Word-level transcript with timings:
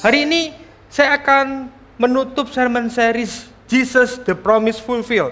Hari 0.00 0.24
ini 0.24 0.56
saya 0.88 1.20
akan 1.20 1.68
menutup 2.00 2.48
sermon 2.48 2.88
series 2.88 3.52
Jesus 3.68 4.16
the 4.24 4.32
Promise 4.32 4.80
Fulfill. 4.80 5.28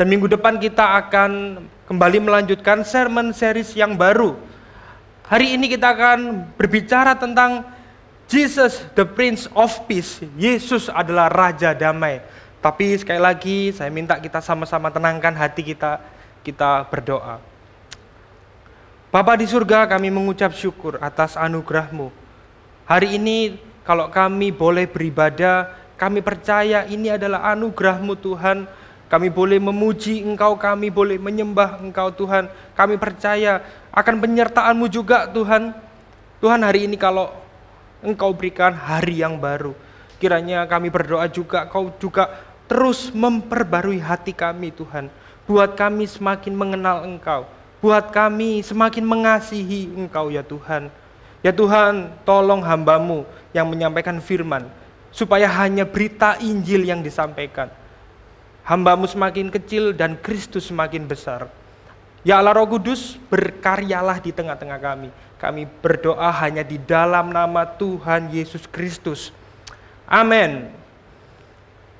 Dan 0.00 0.08
minggu 0.08 0.32
depan 0.32 0.56
kita 0.56 0.96
akan 0.96 1.60
kembali 1.84 2.24
melanjutkan 2.24 2.88
sermon 2.88 3.36
series 3.36 3.76
yang 3.76 3.92
baru. 3.92 4.40
Hari 5.28 5.60
ini 5.60 5.68
kita 5.68 5.92
akan 5.92 6.48
berbicara 6.56 7.12
tentang 7.20 7.68
Jesus 8.32 8.80
the 8.96 9.04
Prince 9.04 9.44
of 9.52 9.68
Peace. 9.84 10.24
Yesus 10.40 10.88
adalah 10.88 11.28
Raja 11.28 11.76
Damai. 11.76 12.24
Tapi 12.64 12.96
sekali 12.96 13.20
lagi 13.20 13.76
saya 13.76 13.92
minta 13.92 14.16
kita 14.16 14.40
sama-sama 14.40 14.88
tenangkan 14.88 15.36
hati 15.36 15.60
kita, 15.60 16.00
kita 16.40 16.88
berdoa. 16.88 17.44
Bapa 19.12 19.36
di 19.36 19.44
surga 19.44 19.84
kami 19.84 20.08
mengucap 20.08 20.56
syukur 20.56 20.96
atas 20.96 21.36
anugerahmu. 21.36 22.08
Hari 22.88 23.20
ini 23.20 23.68
kalau 23.82 24.06
kami 24.14 24.54
boleh 24.54 24.86
beribadah, 24.86 25.74
kami 25.98 26.22
percaya 26.22 26.86
ini 26.86 27.10
adalah 27.10 27.50
anugerahmu 27.54 28.14
Tuhan. 28.18 28.66
Kami 29.10 29.28
boleh 29.28 29.60
memuji 29.60 30.24
Engkau, 30.24 30.56
kami 30.56 30.88
boleh 30.88 31.20
menyembah 31.20 31.82
Engkau 31.82 32.08
Tuhan. 32.14 32.48
Kami 32.72 32.96
percaya 32.96 33.60
akan 33.92 34.22
penyertaanmu 34.22 34.88
juga 34.88 35.28
Tuhan. 35.28 35.74
Tuhan 36.40 36.60
hari 36.64 36.88
ini 36.88 36.96
kalau 36.96 37.28
Engkau 38.00 38.32
berikan 38.32 38.72
hari 38.72 39.20
yang 39.20 39.36
baru. 39.36 39.76
Kiranya 40.16 40.64
kami 40.70 40.88
berdoa 40.88 41.26
juga, 41.26 41.66
Kau 41.66 41.90
juga 41.98 42.30
terus 42.70 43.10
memperbarui 43.12 43.98
hati 43.98 44.32
kami 44.32 44.72
Tuhan. 44.72 45.10
Buat 45.44 45.74
kami 45.74 46.06
semakin 46.06 46.54
mengenal 46.54 47.04
Engkau. 47.04 47.44
Buat 47.82 48.14
kami 48.14 48.62
semakin 48.62 49.02
mengasihi 49.02 49.90
Engkau 49.92 50.30
ya 50.30 50.46
Tuhan. 50.46 50.88
Ya 51.42 51.50
Tuhan, 51.50 52.14
tolong 52.22 52.62
hambamu 52.62 53.26
yang 53.50 53.66
menyampaikan 53.66 54.22
firman, 54.22 54.70
supaya 55.10 55.50
hanya 55.50 55.82
berita 55.82 56.38
Injil 56.38 56.86
yang 56.86 57.02
disampaikan. 57.02 57.66
Hambamu 58.62 59.10
semakin 59.10 59.50
kecil 59.50 59.90
dan 59.90 60.14
Kristus 60.22 60.70
semakin 60.70 61.02
besar. 61.04 61.50
Ya 62.22 62.38
Allah 62.38 62.54
Roh 62.54 62.70
Kudus, 62.70 63.18
berkaryalah 63.26 64.22
di 64.22 64.30
tengah-tengah 64.30 64.78
kami. 64.78 65.10
Kami 65.42 65.66
berdoa 65.82 66.30
hanya 66.30 66.62
di 66.62 66.78
dalam 66.78 67.34
nama 67.34 67.66
Tuhan 67.66 68.30
Yesus 68.30 68.62
Kristus. 68.70 69.34
Amin. 70.06 70.70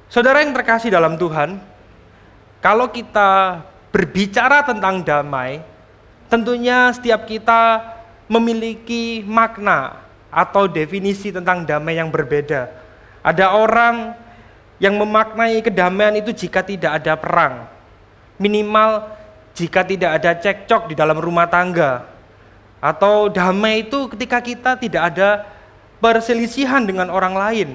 Saudara 0.06 0.46
yang 0.46 0.54
terkasih 0.54 0.94
dalam 0.94 1.18
Tuhan, 1.18 1.58
kalau 2.62 2.86
kita 2.94 3.58
berbicara 3.90 4.62
tentang 4.62 5.02
damai, 5.02 5.58
tentunya 6.30 6.94
setiap 6.94 7.26
kita 7.26 7.91
memiliki 8.32 9.20
makna 9.28 10.00
atau 10.32 10.64
definisi 10.64 11.28
tentang 11.28 11.68
damai 11.68 12.00
yang 12.00 12.08
berbeda. 12.08 12.72
Ada 13.20 13.52
orang 13.52 14.16
yang 14.80 14.96
memaknai 14.96 15.60
kedamaian 15.60 16.16
itu 16.16 16.32
jika 16.32 16.64
tidak 16.64 17.04
ada 17.04 17.12
perang. 17.20 17.68
Minimal 18.40 19.04
jika 19.52 19.84
tidak 19.84 20.16
ada 20.16 20.32
cekcok 20.32 20.88
di 20.88 20.94
dalam 20.96 21.20
rumah 21.20 21.44
tangga. 21.44 22.08
Atau 22.80 23.28
damai 23.28 23.84
itu 23.84 24.08
ketika 24.16 24.40
kita 24.40 24.80
tidak 24.80 25.12
ada 25.12 25.44
perselisihan 26.00 26.82
dengan 26.82 27.12
orang 27.12 27.36
lain. 27.36 27.68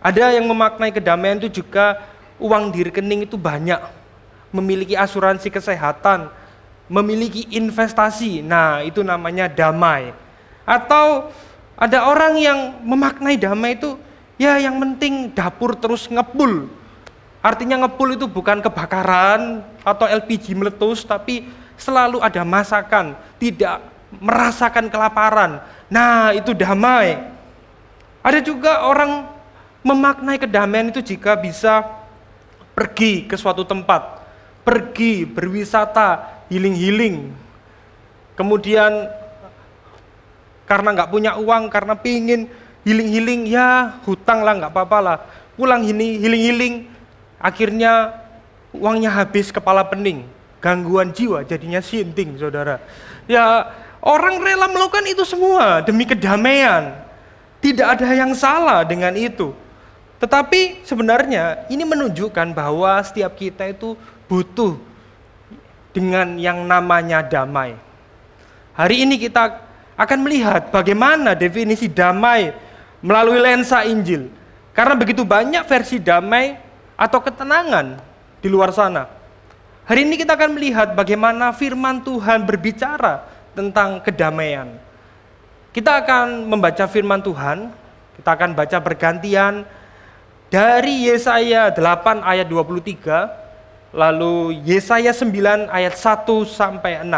Ada 0.00 0.32
yang 0.32 0.48
memaknai 0.48 0.90
kedamaian 0.90 1.38
itu 1.38 1.60
juga 1.62 2.02
uang 2.40 2.72
di 2.72 2.88
rekening 2.88 3.28
itu 3.28 3.36
banyak. 3.36 3.78
Memiliki 4.48 4.96
asuransi 4.96 5.52
kesehatan, 5.52 6.32
memiliki 6.88 7.46
investasi. 7.52 8.40
Nah, 8.40 8.82
itu 8.82 9.04
namanya 9.04 9.46
damai. 9.46 10.16
Atau 10.64 11.30
ada 11.78 12.08
orang 12.08 12.34
yang 12.40 12.58
memaknai 12.82 13.38
damai 13.38 13.78
itu 13.78 13.94
ya 14.40 14.58
yang 14.58 14.80
penting 14.80 15.30
dapur 15.30 15.76
terus 15.76 16.08
ngepul. 16.08 16.66
Artinya 17.38 17.86
ngepul 17.86 18.18
itu 18.18 18.26
bukan 18.26 18.58
kebakaran 18.58 19.62
atau 19.86 20.10
LPG 20.10 20.58
meletus 20.58 21.06
tapi 21.06 21.46
selalu 21.78 22.18
ada 22.18 22.42
masakan, 22.42 23.14
tidak 23.38 23.78
merasakan 24.18 24.90
kelaparan. 24.90 25.62
Nah, 25.86 26.34
itu 26.34 26.50
damai. 26.56 27.20
Ada 28.24 28.42
juga 28.42 28.82
orang 28.82 29.30
memaknai 29.86 30.36
kedamaian 30.42 30.90
itu 30.90 31.00
jika 31.00 31.38
bisa 31.38 31.86
pergi 32.74 33.24
ke 33.24 33.38
suatu 33.38 33.62
tempat, 33.62 34.22
pergi 34.66 35.22
berwisata, 35.22 36.37
healing-healing. 36.48 37.32
Kemudian 38.36 39.08
karena 40.68 40.88
nggak 40.92 41.10
punya 41.12 41.32
uang, 41.40 41.72
karena 41.72 41.96
pingin 41.96 42.48
healing-healing, 42.84 43.48
ya 43.48 44.00
hutang 44.04 44.44
lah 44.44 44.52
nggak 44.56 44.72
apa-apa 44.72 44.98
lah. 45.00 45.18
Pulang 45.56 45.82
ini 45.84 46.20
healing-healing, 46.20 46.86
akhirnya 47.40 48.14
uangnya 48.70 49.10
habis 49.10 49.48
kepala 49.48 49.82
pening, 49.86 50.28
gangguan 50.60 51.10
jiwa 51.10 51.42
jadinya 51.42 51.82
sinting 51.82 52.36
saudara. 52.38 52.78
Ya 53.26 53.68
orang 54.04 54.38
rela 54.38 54.70
melakukan 54.70 55.04
itu 55.08 55.24
semua 55.26 55.82
demi 55.82 56.06
kedamaian. 56.06 57.04
Tidak 57.58 57.82
ada 57.82 58.06
yang 58.14 58.38
salah 58.38 58.86
dengan 58.86 59.18
itu. 59.18 59.50
Tetapi 60.22 60.86
sebenarnya 60.86 61.66
ini 61.66 61.82
menunjukkan 61.82 62.54
bahwa 62.54 63.02
setiap 63.02 63.34
kita 63.34 63.66
itu 63.66 63.98
butuh 64.30 64.78
dengan 65.92 66.36
yang 66.36 66.64
namanya 66.64 67.24
damai. 67.24 67.76
Hari 68.78 69.02
ini 69.02 69.18
kita 69.18 69.58
akan 69.98 70.18
melihat 70.22 70.70
bagaimana 70.70 71.34
definisi 71.34 71.90
damai 71.90 72.54
melalui 73.02 73.42
lensa 73.42 73.82
Injil. 73.82 74.30
Karena 74.70 74.94
begitu 74.94 75.26
banyak 75.26 75.66
versi 75.66 75.98
damai 75.98 76.54
atau 76.94 77.18
ketenangan 77.18 77.98
di 78.38 78.46
luar 78.46 78.70
sana. 78.70 79.10
Hari 79.88 80.06
ini 80.06 80.14
kita 80.20 80.38
akan 80.38 80.54
melihat 80.54 80.94
bagaimana 80.94 81.50
firman 81.50 82.04
Tuhan 82.04 82.46
berbicara 82.46 83.26
tentang 83.56 83.98
kedamaian. 84.04 84.78
Kita 85.74 85.98
akan 86.04 86.46
membaca 86.46 86.84
firman 86.86 87.18
Tuhan, 87.18 87.74
kita 88.20 88.30
akan 88.38 88.54
baca 88.54 88.78
bergantian 88.78 89.66
dari 90.52 91.10
Yesaya 91.10 91.74
8 91.74 92.22
ayat 92.22 92.46
23 92.46 93.47
Lalu 93.92 94.60
Yesaya 94.68 95.16
9 95.16 95.72
ayat 95.72 95.94
1 95.96 96.28
sampai 96.44 97.00
6. 97.00 97.08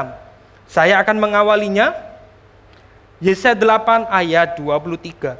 Saya 0.70 1.02
akan 1.02 1.16
mengawalinya. 1.18 1.94
Yesaya 3.18 3.58
8 3.58 4.06
ayat 4.08 4.56
23. 4.56 5.36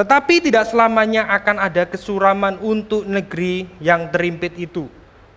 Tetapi 0.00 0.34
tidak 0.40 0.64
selamanya 0.72 1.28
akan 1.28 1.60
ada 1.60 1.84
kesuraman 1.84 2.56
untuk 2.64 3.04
negeri 3.04 3.68
yang 3.84 4.08
terimpit 4.08 4.56
itu. 4.56 4.88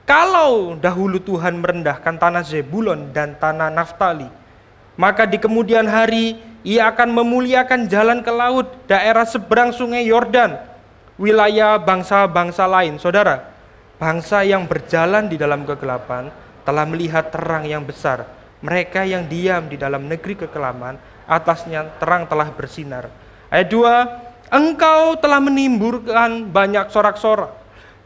Kalau 0.07 0.79
dahulu 0.79 1.19
Tuhan 1.19 1.59
merendahkan 1.59 2.15
tanah 2.15 2.43
Zebulon 2.43 3.11
dan 3.11 3.35
tanah 3.35 3.71
Naftali, 3.71 4.27
maka 4.95 5.23
di 5.27 5.39
kemudian 5.39 5.87
hari 5.87 6.39
ia 6.63 6.87
akan 6.91 7.11
memuliakan 7.11 7.91
jalan 7.91 8.23
ke 8.23 8.31
laut, 8.31 8.67
daerah 8.87 9.27
seberang 9.27 9.75
sungai 9.75 10.07
Yordan, 10.07 10.59
wilayah 11.19 11.75
bangsa-bangsa 11.79 12.63
lain. 12.67 12.95
Saudara, 12.99 13.52
Bangsa 14.01 14.41
yang 14.41 14.65
berjalan 14.65 15.29
di 15.29 15.37
dalam 15.37 15.63
kegelapan 15.63 16.33
telah 16.65 16.85
melihat 16.87 17.29
terang 17.29 17.63
yang 17.67 17.85
besar. 17.85 18.25
Mereka 18.63 19.03
yang 19.03 19.27
diam 19.27 19.67
di 19.67 19.75
dalam 19.75 20.07
negeri 20.07 20.39
kekelaman, 20.39 20.95
atasnya 21.27 21.87
terang 21.99 22.23
telah 22.25 22.47
bersinar. 22.49 23.11
Ayat 23.51 23.69
2, 23.69 24.53
Engkau 24.53 25.19
telah 25.19 25.41
menimbulkan 25.43 26.47
banyak 26.47 26.89
sorak-sorak 26.89 27.51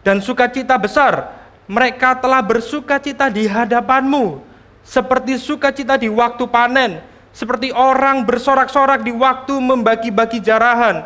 dan 0.01 0.19
sukacita 0.19 0.75
besar. 0.75 1.35
Mereka 1.67 2.23
telah 2.23 2.39
bersukacita 2.39 3.27
di 3.27 3.43
hadapanmu, 3.45 4.39
seperti 4.81 5.35
sukacita 5.35 5.99
di 5.99 6.07
waktu 6.07 6.47
panen, 6.47 7.03
seperti 7.35 7.75
orang 7.75 8.23
bersorak-sorak 8.23 9.03
di 9.03 9.11
waktu 9.11 9.51
membagi-bagi 9.59 10.39
jarahan. 10.39 11.03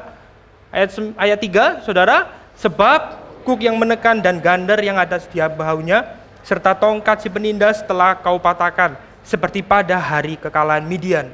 Ayat 0.70 0.96
ayat 1.18 1.40
3, 1.42 1.84
Saudara, 1.84 2.30
sebab 2.56 3.21
kuk 3.42 3.60
yang 3.62 3.76
menekan 3.76 4.22
dan 4.22 4.40
gandar 4.40 4.78
yang 4.80 4.96
ada 5.02 5.18
setiap 5.18 5.58
bahunya, 5.58 6.06
serta 6.46 6.78
tongkat 6.78 7.26
si 7.26 7.30
penindas 7.30 7.82
telah 7.86 8.18
kau 8.18 8.38
patahkan, 8.38 8.98
seperti 9.22 9.62
pada 9.62 9.98
hari 9.98 10.38
kekalahan 10.38 10.86
Midian. 10.86 11.30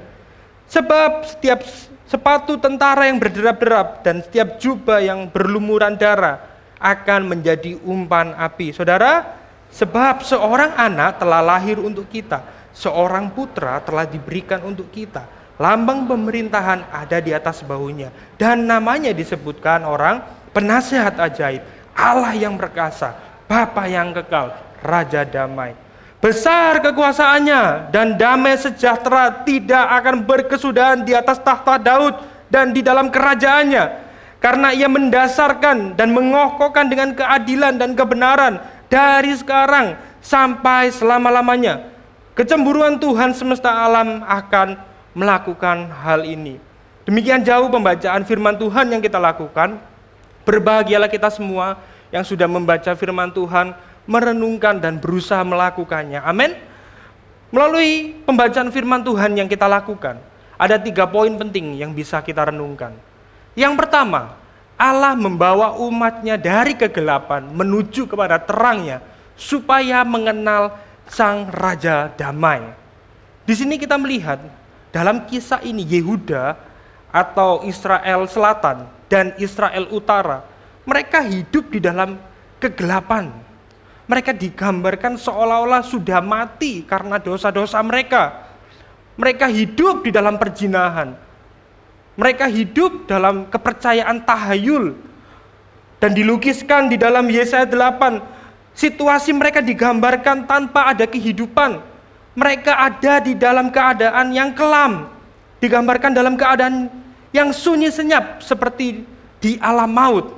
Sebab 0.68 1.24
setiap 1.24 1.64
sepatu 2.08 2.60
tentara 2.60 3.08
yang 3.08 3.20
berderap-derap 3.20 4.04
dan 4.04 4.24
setiap 4.24 4.60
jubah 4.60 5.00
yang 5.00 5.28
berlumuran 5.32 5.96
darah 5.96 6.44
akan 6.80 7.36
menjadi 7.36 7.80
umpan 7.84 8.36
api. 8.36 8.76
Saudara, 8.76 9.38
sebab 9.72 10.24
seorang 10.24 10.76
anak 10.76 11.20
telah 11.20 11.44
lahir 11.44 11.80
untuk 11.80 12.08
kita, 12.08 12.44
seorang 12.76 13.32
putra 13.32 13.80
telah 13.84 14.08
diberikan 14.08 14.64
untuk 14.64 14.92
kita. 14.92 15.24
Lambang 15.58 16.06
pemerintahan 16.06 16.86
ada 16.94 17.18
di 17.18 17.34
atas 17.34 17.66
bahunya 17.66 18.14
dan 18.38 18.70
namanya 18.70 19.10
disebutkan 19.10 19.82
orang 19.90 20.22
penasehat 20.54 21.18
ajaib, 21.18 21.66
Allah 21.98 22.38
yang 22.38 22.54
perkasa, 22.54 23.18
Bapa 23.50 23.90
yang 23.90 24.14
kekal, 24.14 24.54
Raja 24.86 25.26
damai. 25.26 25.74
Besar 26.22 26.82
kekuasaannya 26.82 27.90
dan 27.90 28.18
damai 28.18 28.58
sejahtera 28.58 29.46
tidak 29.46 29.86
akan 30.02 30.26
berkesudahan 30.26 31.02
di 31.02 31.18
atas 31.18 31.42
tahta 31.42 31.78
Daud 31.82 32.14
dan 32.54 32.74
di 32.74 32.86
dalam 32.86 33.10
kerajaannya. 33.10 34.06
Karena 34.38 34.70
ia 34.70 34.86
mendasarkan 34.86 35.98
dan 35.98 36.14
mengokohkan 36.14 36.86
dengan 36.86 37.18
keadilan 37.18 37.82
dan 37.82 37.98
kebenaran 37.98 38.62
dari 38.86 39.34
sekarang 39.34 39.98
sampai 40.22 40.94
selama-lamanya. 40.94 41.90
Kecemburuan 42.38 43.02
Tuhan 43.02 43.34
semesta 43.34 43.74
alam 43.74 44.22
akan 44.22 44.78
melakukan 45.18 45.90
hal 45.90 46.22
ini. 46.22 46.62
Demikian 47.10 47.42
jauh 47.42 47.66
pembacaan 47.72 48.22
firman 48.30 48.54
Tuhan 48.62 48.94
yang 48.94 49.02
kita 49.02 49.18
lakukan. 49.18 49.82
Berbahagialah 50.48 51.12
kita 51.12 51.28
semua 51.28 51.76
yang 52.08 52.24
sudah 52.24 52.48
membaca 52.48 52.96
firman 52.96 53.28
Tuhan, 53.36 53.76
merenungkan 54.08 54.80
dan 54.80 54.96
berusaha 54.96 55.44
melakukannya. 55.44 56.24
Amin. 56.24 56.56
Melalui 57.52 58.16
pembacaan 58.24 58.72
firman 58.72 59.04
Tuhan 59.04 59.36
yang 59.36 59.52
kita 59.52 59.68
lakukan, 59.68 60.16
ada 60.56 60.80
tiga 60.80 61.04
poin 61.04 61.36
penting 61.36 61.76
yang 61.76 61.92
bisa 61.92 62.24
kita 62.24 62.48
renungkan. 62.48 62.96
Yang 63.60 63.76
pertama, 63.76 64.40
Allah 64.80 65.20
membawa 65.20 65.76
umatnya 65.84 66.40
dari 66.40 66.80
kegelapan 66.80 67.44
menuju 67.52 68.08
kepada 68.08 68.40
terangnya 68.40 69.04
supaya 69.36 70.08
mengenal 70.08 70.80
sang 71.12 71.52
raja 71.52 72.08
damai. 72.16 72.64
Di 73.44 73.52
sini 73.52 73.76
kita 73.76 74.00
melihat 74.00 74.40
dalam 74.96 75.28
kisah 75.28 75.60
ini 75.64 75.84
Yehuda 75.84 76.56
atau 77.12 77.64
Israel 77.68 78.28
Selatan 78.32 78.97
dan 79.08 79.36
Israel 79.40 79.88
Utara, 79.92 80.44
mereka 80.88 81.24
hidup 81.24 81.72
di 81.72 81.80
dalam 81.84 82.16
kegelapan, 82.60 83.32
mereka 84.08 84.32
digambarkan 84.32 85.20
seolah-olah 85.20 85.84
sudah 85.84 86.24
mati 86.24 86.88
karena 86.88 87.20
dosa-dosa 87.20 87.84
mereka. 87.84 88.48
Mereka 89.20 89.52
hidup 89.52 90.08
di 90.08 90.16
dalam 90.16 90.40
perjinahan. 90.40 91.12
Mereka 92.16 92.48
hidup 92.48 93.04
dalam 93.04 93.52
kepercayaan 93.52 94.24
tahayul. 94.24 94.96
Dan 96.00 96.16
dilukiskan 96.16 96.88
di 96.88 96.96
dalam 96.96 97.28
Yesaya 97.28 97.68
8, 97.68 98.24
situasi 98.72 99.36
mereka 99.36 99.60
digambarkan 99.60 100.48
tanpa 100.48 100.96
ada 100.96 101.04
kehidupan. 101.04 101.84
Mereka 102.38 102.70
ada 102.70 103.20
di 103.20 103.36
dalam 103.36 103.74
keadaan 103.76 104.32
yang 104.32 104.56
kelam. 104.56 105.12
Digambarkan 105.60 106.16
dalam 106.16 106.40
keadaan 106.40 106.88
yang 107.38 107.54
sunyi 107.54 107.94
senyap 107.94 108.42
seperti 108.42 109.06
di 109.38 109.62
alam 109.62 109.94
maut. 109.94 110.34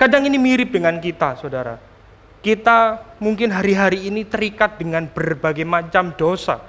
Kadang 0.00 0.24
ini 0.24 0.40
mirip 0.40 0.72
dengan 0.72 0.96
kita, 0.96 1.36
saudara 1.36 1.90
kita 2.40 2.96
mungkin 3.20 3.52
hari-hari 3.52 4.08
ini 4.08 4.24
terikat 4.24 4.80
dengan 4.80 5.04
berbagai 5.04 5.64
macam 5.68 6.12
dosa. 6.16 6.60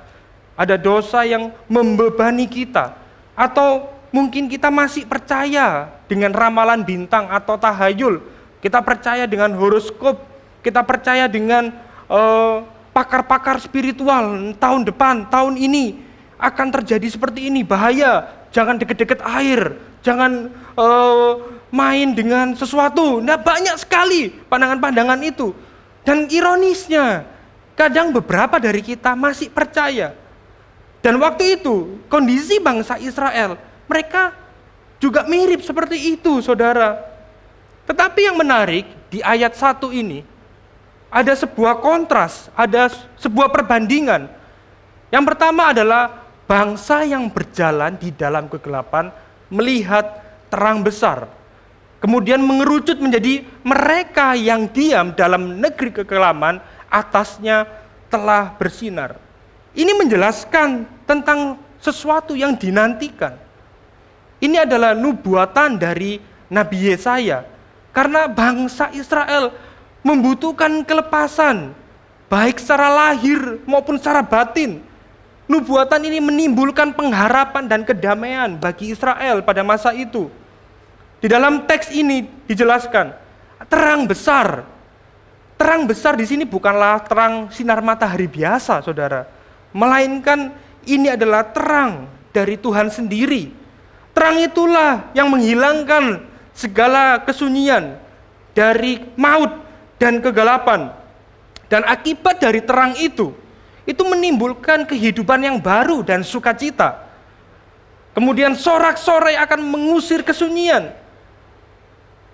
Ada 0.60 0.76
dosa 0.76 1.24
yang 1.24 1.56
membebani 1.72 2.46
kita, 2.46 2.94
atau 3.34 3.88
mungkin 4.12 4.52
kita 4.52 4.68
masih 4.68 5.08
percaya 5.08 5.90
dengan 6.06 6.36
ramalan 6.36 6.84
bintang 6.84 7.32
atau 7.32 7.56
tahayul. 7.56 8.20
Kita 8.60 8.84
percaya 8.84 9.26
dengan 9.26 9.56
horoskop, 9.58 10.22
kita 10.62 10.84
percaya 10.86 11.26
dengan 11.26 11.72
eh, 12.12 12.56
pakar-pakar 12.92 13.58
spiritual 13.64 14.54
tahun 14.60 14.82
depan, 14.86 15.32
tahun 15.32 15.56
ini 15.56 16.11
akan 16.42 16.68
terjadi 16.82 17.06
seperti 17.06 17.54
ini. 17.54 17.62
Bahaya, 17.62 18.26
jangan 18.50 18.82
deket-deket 18.82 19.22
air, 19.22 19.78
jangan 20.02 20.50
uh, 20.74 21.38
main 21.70 22.12
dengan 22.18 22.58
sesuatu. 22.58 23.22
Nah 23.22 23.38
banyak 23.38 23.78
sekali 23.78 24.34
pandangan-pandangan 24.50 25.22
itu. 25.22 25.54
Dan 26.02 26.26
ironisnya, 26.28 27.30
kadang 27.78 28.10
beberapa 28.10 28.58
dari 28.58 28.82
kita 28.82 29.14
masih 29.14 29.54
percaya. 29.54 30.18
Dan 31.02 31.22
waktu 31.22 31.62
itu, 31.62 32.02
kondisi 32.10 32.58
bangsa 32.62 32.98
Israel, 32.98 33.58
mereka 33.86 34.34
juga 35.02 35.26
mirip 35.26 35.62
seperti 35.66 36.18
itu, 36.18 36.42
saudara. 36.46 37.02
Tetapi 37.90 38.30
yang 38.30 38.38
menarik, 38.38 38.86
di 39.10 39.22
ayat 39.22 39.58
satu 39.58 39.90
ini, 39.90 40.22
ada 41.10 41.34
sebuah 41.34 41.82
kontras, 41.82 42.54
ada 42.54 42.90
sebuah 43.18 43.50
perbandingan. 43.50 44.30
Yang 45.10 45.26
pertama 45.34 45.74
adalah 45.74 46.21
bangsa 46.52 47.08
yang 47.08 47.32
berjalan 47.32 47.96
di 47.96 48.12
dalam 48.12 48.52
kegelapan 48.52 49.08
melihat 49.48 50.20
terang 50.52 50.84
besar. 50.84 51.32
Kemudian 52.04 52.44
mengerucut 52.44 53.00
menjadi 53.00 53.48
mereka 53.64 54.36
yang 54.36 54.68
diam 54.68 55.16
dalam 55.16 55.64
negeri 55.64 56.04
kekelaman, 56.04 56.60
atasnya 56.92 57.64
telah 58.12 58.52
bersinar. 58.60 59.16
Ini 59.72 59.96
menjelaskan 59.96 60.84
tentang 61.08 61.56
sesuatu 61.80 62.36
yang 62.36 62.60
dinantikan. 62.60 63.40
Ini 64.44 64.68
adalah 64.68 64.92
nubuatan 64.92 65.80
dari 65.80 66.20
Nabi 66.52 66.92
Yesaya. 66.92 67.48
Karena 67.96 68.28
bangsa 68.28 68.92
Israel 68.92 69.56
membutuhkan 70.04 70.84
kelepasan, 70.84 71.72
baik 72.28 72.60
secara 72.60 72.92
lahir 72.92 73.64
maupun 73.64 73.96
secara 73.96 74.20
batin. 74.20 74.91
Nubuatan 75.50 76.02
ini 76.06 76.22
menimbulkan 76.22 76.94
pengharapan 76.94 77.66
dan 77.66 77.82
kedamaian 77.82 78.56
bagi 78.56 78.94
Israel 78.94 79.42
pada 79.42 79.66
masa 79.66 79.92
itu. 79.92 80.30
Di 81.22 81.30
dalam 81.30 81.70
teks 81.70 81.94
ini 81.94 82.26
dijelaskan 82.50 83.14
terang 83.70 84.10
besar. 84.10 84.66
Terang 85.62 85.86
besar 85.86 86.18
di 86.18 86.26
sini 86.26 86.42
bukanlah 86.42 87.06
terang 87.06 87.54
sinar 87.54 87.86
matahari 87.86 88.26
biasa, 88.26 88.82
Saudara. 88.82 89.30
Melainkan 89.70 90.50
ini 90.90 91.14
adalah 91.14 91.46
terang 91.54 92.10
dari 92.34 92.58
Tuhan 92.58 92.90
sendiri. 92.90 93.54
Terang 94.12 94.42
itulah 94.42 95.14
yang 95.14 95.30
menghilangkan 95.30 96.26
segala 96.58 97.22
kesunyian 97.22 98.02
dari 98.58 99.06
maut 99.14 99.62
dan 100.02 100.20
kegelapan. 100.20 100.92
Dan 101.72 101.88
akibat 101.88 102.44
dari 102.44 102.60
terang 102.60 102.98
itu, 103.00 103.32
itu 103.86 104.02
menimbulkan 104.06 104.86
kehidupan 104.86 105.42
yang 105.42 105.58
baru 105.58 106.06
dan 106.06 106.22
sukacita. 106.22 107.10
Kemudian 108.12 108.54
sorak-sorai 108.54 109.40
akan 109.40 109.60
mengusir 109.64 110.22
kesunyian. 110.22 110.92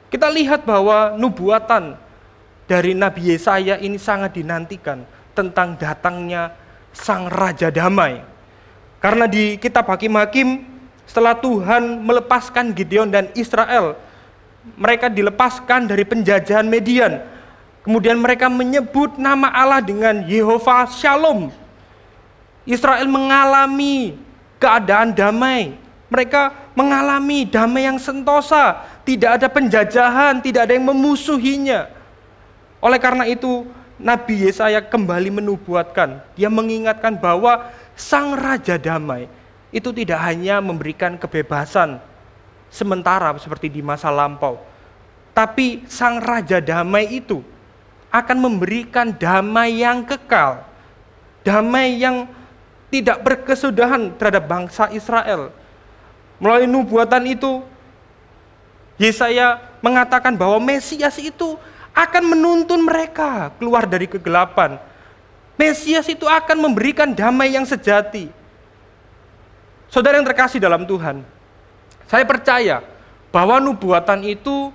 Kita 0.08 0.32
lihat 0.32 0.64
bahwa 0.64 1.14
nubuatan 1.20 2.00
dari 2.66 2.98
Nabi 2.98 3.36
Yesaya 3.36 3.80
ini 3.80 4.00
sangat 4.02 4.36
dinantikan 4.36 5.04
tentang 5.38 5.78
datangnya 5.78 6.56
sang 6.92 7.30
raja 7.30 7.70
damai. 7.70 8.26
Karena 8.98 9.30
di 9.30 9.62
kitab 9.62 9.86
Hakim-hakim 9.86 10.66
setelah 11.06 11.38
Tuhan 11.38 12.04
melepaskan 12.04 12.74
Gideon 12.74 13.08
dan 13.08 13.32
Israel, 13.38 13.96
mereka 14.76 15.08
dilepaskan 15.08 15.88
dari 15.88 16.04
penjajahan 16.04 16.68
Median. 16.68 17.24
Kemudian 17.88 18.20
mereka 18.20 18.52
menyebut 18.52 19.16
nama 19.16 19.48
Allah 19.48 19.80
dengan 19.80 20.28
Yehova 20.28 20.84
Shalom. 20.92 21.48
Israel 22.68 23.08
mengalami 23.08 24.20
keadaan 24.60 25.16
damai. 25.16 25.80
Mereka 26.12 26.76
mengalami 26.76 27.48
damai 27.48 27.88
yang 27.88 27.96
sentosa, 27.96 28.84
tidak 29.08 29.40
ada 29.40 29.48
penjajahan, 29.48 30.44
tidak 30.44 30.68
ada 30.68 30.76
yang 30.76 30.84
memusuhinya. 30.84 31.88
Oleh 32.84 33.00
karena 33.00 33.24
itu, 33.24 33.64
Nabi 33.96 34.44
Yesaya 34.44 34.84
kembali 34.84 35.40
menubuatkan, 35.40 36.20
dia 36.36 36.52
mengingatkan 36.52 37.16
bahwa 37.16 37.72
sang 37.96 38.36
raja 38.36 38.76
damai 38.76 39.32
itu 39.72 39.96
tidak 39.96 40.20
hanya 40.28 40.60
memberikan 40.60 41.16
kebebasan 41.16 42.04
sementara 42.68 43.32
seperti 43.40 43.72
di 43.72 43.80
masa 43.80 44.12
lampau, 44.12 44.60
tapi 45.32 45.88
sang 45.88 46.20
raja 46.20 46.60
damai 46.60 47.24
itu 47.24 47.56
akan 48.12 48.38
memberikan 48.40 49.12
damai 49.12 49.84
yang 49.84 50.04
kekal, 50.08 50.64
damai 51.44 52.00
yang 52.00 52.28
tidak 52.88 53.20
berkesudahan 53.24 54.16
terhadap 54.16 54.48
bangsa 54.48 54.88
Israel. 54.96 55.52
Melalui 56.40 56.70
nubuatan 56.70 57.24
itu, 57.28 57.66
Yesaya 58.98 59.60
mengatakan 59.84 60.34
bahwa 60.34 60.58
Mesias 60.58 61.20
itu 61.20 61.60
akan 61.94 62.24
menuntun 62.38 62.82
mereka 62.86 63.52
keluar 63.58 63.90
dari 63.90 64.06
kegelapan. 64.06 64.78
Mesias 65.58 66.06
itu 66.08 66.30
akan 66.30 66.70
memberikan 66.70 67.10
damai 67.12 67.54
yang 67.54 67.66
sejati. 67.66 68.30
Saudara 69.90 70.22
yang 70.22 70.28
terkasih 70.28 70.62
dalam 70.62 70.86
Tuhan, 70.86 71.26
saya 72.06 72.24
percaya 72.28 72.86
bahwa 73.34 73.58
nubuatan 73.58 74.22
itu 74.24 74.70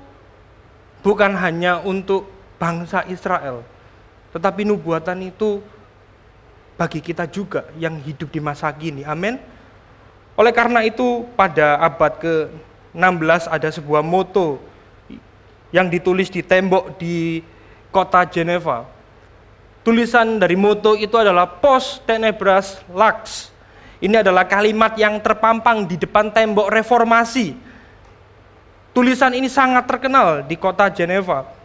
bukan 1.07 1.33
hanya 1.39 1.79
untuk 1.83 2.27
bangsa 2.63 3.03
Israel, 3.11 3.67
tetapi 4.31 4.63
nubuatan 4.63 5.19
itu 5.27 5.59
bagi 6.79 7.03
kita 7.03 7.27
juga 7.27 7.67
yang 7.75 7.99
hidup 7.99 8.31
di 8.31 8.39
masa 8.39 8.71
kini. 8.71 9.03
Amin. 9.03 9.43
Oleh 10.39 10.55
karena 10.55 10.87
itu, 10.87 11.27
pada 11.35 11.83
abad 11.83 12.23
ke 12.23 12.35
16 12.95 13.51
ada 13.51 13.69
sebuah 13.69 14.07
moto 14.07 14.63
yang 15.75 15.91
ditulis 15.91 16.31
di 16.31 16.41
tembok 16.47 16.95
di 17.03 17.43
kota 17.91 18.23
Geneva. 18.31 18.87
Tulisan 19.83 20.39
dari 20.39 20.55
moto 20.55 20.95
itu 20.95 21.19
adalah 21.19 21.59
Post 21.59 22.07
Tenebras 22.07 22.79
Lux. 22.95 23.51
Ini 23.99 24.23
adalah 24.23 24.47
kalimat 24.47 24.95
yang 24.95 25.19
terpampang 25.19 25.83
di 25.87 25.99
depan 25.99 26.31
tembok 26.31 26.71
reformasi. 26.71 27.59
Tulisan 28.95 29.35
ini 29.35 29.51
sangat 29.51 29.89
terkenal 29.89 30.47
di 30.47 30.55
kota 30.55 30.87
Geneva. 30.93 31.62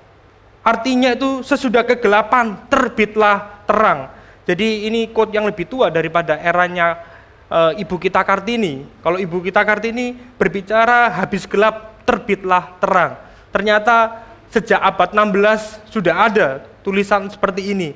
Artinya 0.67 1.15
itu 1.15 1.47
sesudah 1.47 1.87
kegelapan 1.87 2.59
terbitlah 2.67 3.63
terang. 3.63 4.11
Jadi 4.43 4.83
ini 4.91 5.07
quote 5.15 5.31
yang 5.31 5.47
lebih 5.47 5.63
tua 5.63 5.87
daripada 5.87 6.35
eranya 6.35 6.99
e, 7.47 7.87
Ibu 7.87 7.95
kita 7.95 8.19
Kartini. 8.27 8.83
Kalau 8.99 9.15
Ibu 9.15 9.39
kita 9.47 9.63
Kartini 9.63 10.11
berbicara 10.35 11.07
habis 11.23 11.47
gelap 11.47 12.03
terbitlah 12.03 12.75
terang. 12.83 13.15
Ternyata 13.55 14.27
sejak 14.51 14.83
abad 14.83 15.15
16 15.15 15.87
sudah 15.87 16.27
ada 16.27 16.47
tulisan 16.83 17.31
seperti 17.31 17.71
ini. 17.71 17.95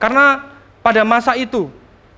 Karena 0.00 0.56
pada 0.80 1.04
masa 1.04 1.36
itu 1.36 1.68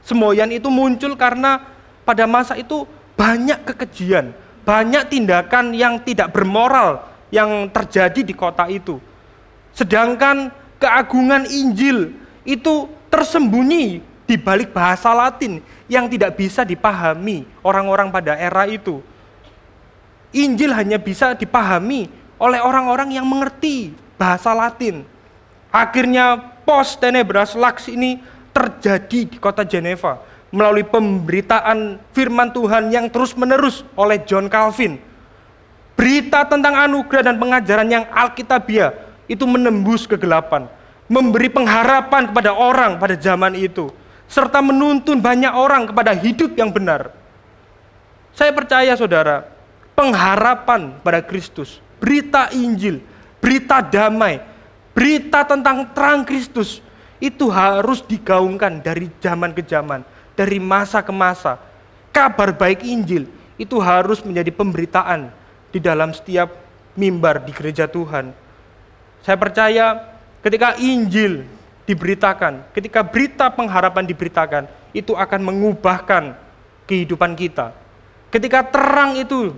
semboyan 0.07 0.55
itu 0.55 0.71
muncul 0.71 1.19
karena 1.19 1.59
pada 2.07 2.23
masa 2.31 2.55
itu 2.55 2.87
banyak 3.19 3.67
kekejian, 3.67 4.31
banyak 4.63 5.11
tindakan 5.11 5.75
yang 5.75 5.99
tidak 6.07 6.31
bermoral 6.31 7.03
yang 7.35 7.67
terjadi 7.67 8.23
di 8.23 8.35
kota 8.35 8.71
itu. 8.71 9.03
Sedangkan 9.73 10.53
keagungan 10.77 11.49
Injil 11.49 12.13
itu 12.45 12.89
tersembunyi 13.09 14.05
di 14.29 14.37
balik 14.41 14.73
bahasa 14.73 15.13
Latin 15.13 15.61
yang 15.89 16.09
tidak 16.09 16.37
bisa 16.41 16.65
dipahami 16.65 17.45
orang-orang 17.61 18.09
pada 18.09 18.33
era 18.37 18.65
itu. 18.65 19.05
Injil 20.33 20.73
hanya 20.73 20.97
bisa 20.97 21.37
dipahami 21.37 22.09
oleh 22.41 22.61
orang-orang 22.65 23.13
yang 23.13 23.29
mengerti 23.29 23.93
bahasa 24.17 24.57
Latin. 24.57 25.05
Akhirnya 25.69 26.41
pos 26.65 26.97
tenebras 26.97 27.53
lux 27.53 27.89
ini 27.93 28.21
terjadi 28.53 29.29
di 29.29 29.37
kota 29.37 29.65
Geneva 29.65 30.21
melalui 30.53 30.85
pemberitaan 30.85 31.97
firman 32.13 32.53
Tuhan 32.53 32.93
yang 32.93 33.09
terus-menerus 33.09 33.85
oleh 33.97 34.21
John 34.29 34.53
Calvin. 34.53 35.01
Berita 35.97 36.45
tentang 36.45 36.77
anugerah 36.77 37.25
dan 37.25 37.37
pengajaran 37.41 37.89
yang 37.89 38.05
alkitabiah 38.13 39.12
itu 39.31 39.45
menembus 39.47 40.07
kegelapan, 40.07 40.67
memberi 41.07 41.49
pengharapan 41.53 42.31
kepada 42.31 42.55
orang 42.55 42.99
pada 42.99 43.15
zaman 43.19 43.55
itu, 43.55 43.91
serta 44.27 44.59
menuntun 44.65 45.21
banyak 45.21 45.53
orang 45.53 45.89
kepada 45.91 46.17
hidup 46.17 46.57
yang 46.57 46.73
benar. 46.73 47.13
Saya 48.33 48.51
percaya 48.51 48.97
saudara, 48.97 49.45
pengharapan 49.93 50.97
pada 51.05 51.21
Kristus 51.21 51.83
berita 52.03 52.51
Injil, 52.51 52.99
berita 53.39 53.79
damai, 53.79 54.43
berita 54.91 55.47
tentang 55.47 55.87
terang 55.95 56.27
Kristus 56.27 56.83
itu 57.23 57.47
harus 57.47 58.03
digaungkan 58.03 58.83
dari 58.83 59.07
zaman 59.23 59.55
ke 59.55 59.63
zaman, 59.63 60.03
dari 60.35 60.59
masa 60.59 60.99
ke 60.99 61.15
masa. 61.15 61.63
Kabar 62.11 62.51
baik 62.51 62.83
Injil 62.83 63.31
itu 63.55 63.79
harus 63.79 64.19
menjadi 64.27 64.51
pemberitaan 64.51 65.31
di 65.71 65.79
dalam 65.79 66.11
setiap 66.11 66.51
mimbar 66.99 67.47
di 67.47 67.55
gereja 67.55 67.87
Tuhan. 67.87 68.35
Saya 69.23 69.39
percaya 69.39 70.03
ketika 70.43 70.75
Injil 70.83 71.47
diberitakan, 71.87 72.67
ketika 72.75 73.07
berita 73.07 73.47
pengharapan 73.51 74.07
diberitakan, 74.07 74.67
itu 74.91 75.15
akan 75.15 75.41
mengubahkan 75.43 76.35
kehidupan 76.87 77.39
kita. 77.39 77.73
Ketika 78.29 78.67
terang 78.67 79.15
itu 79.19 79.55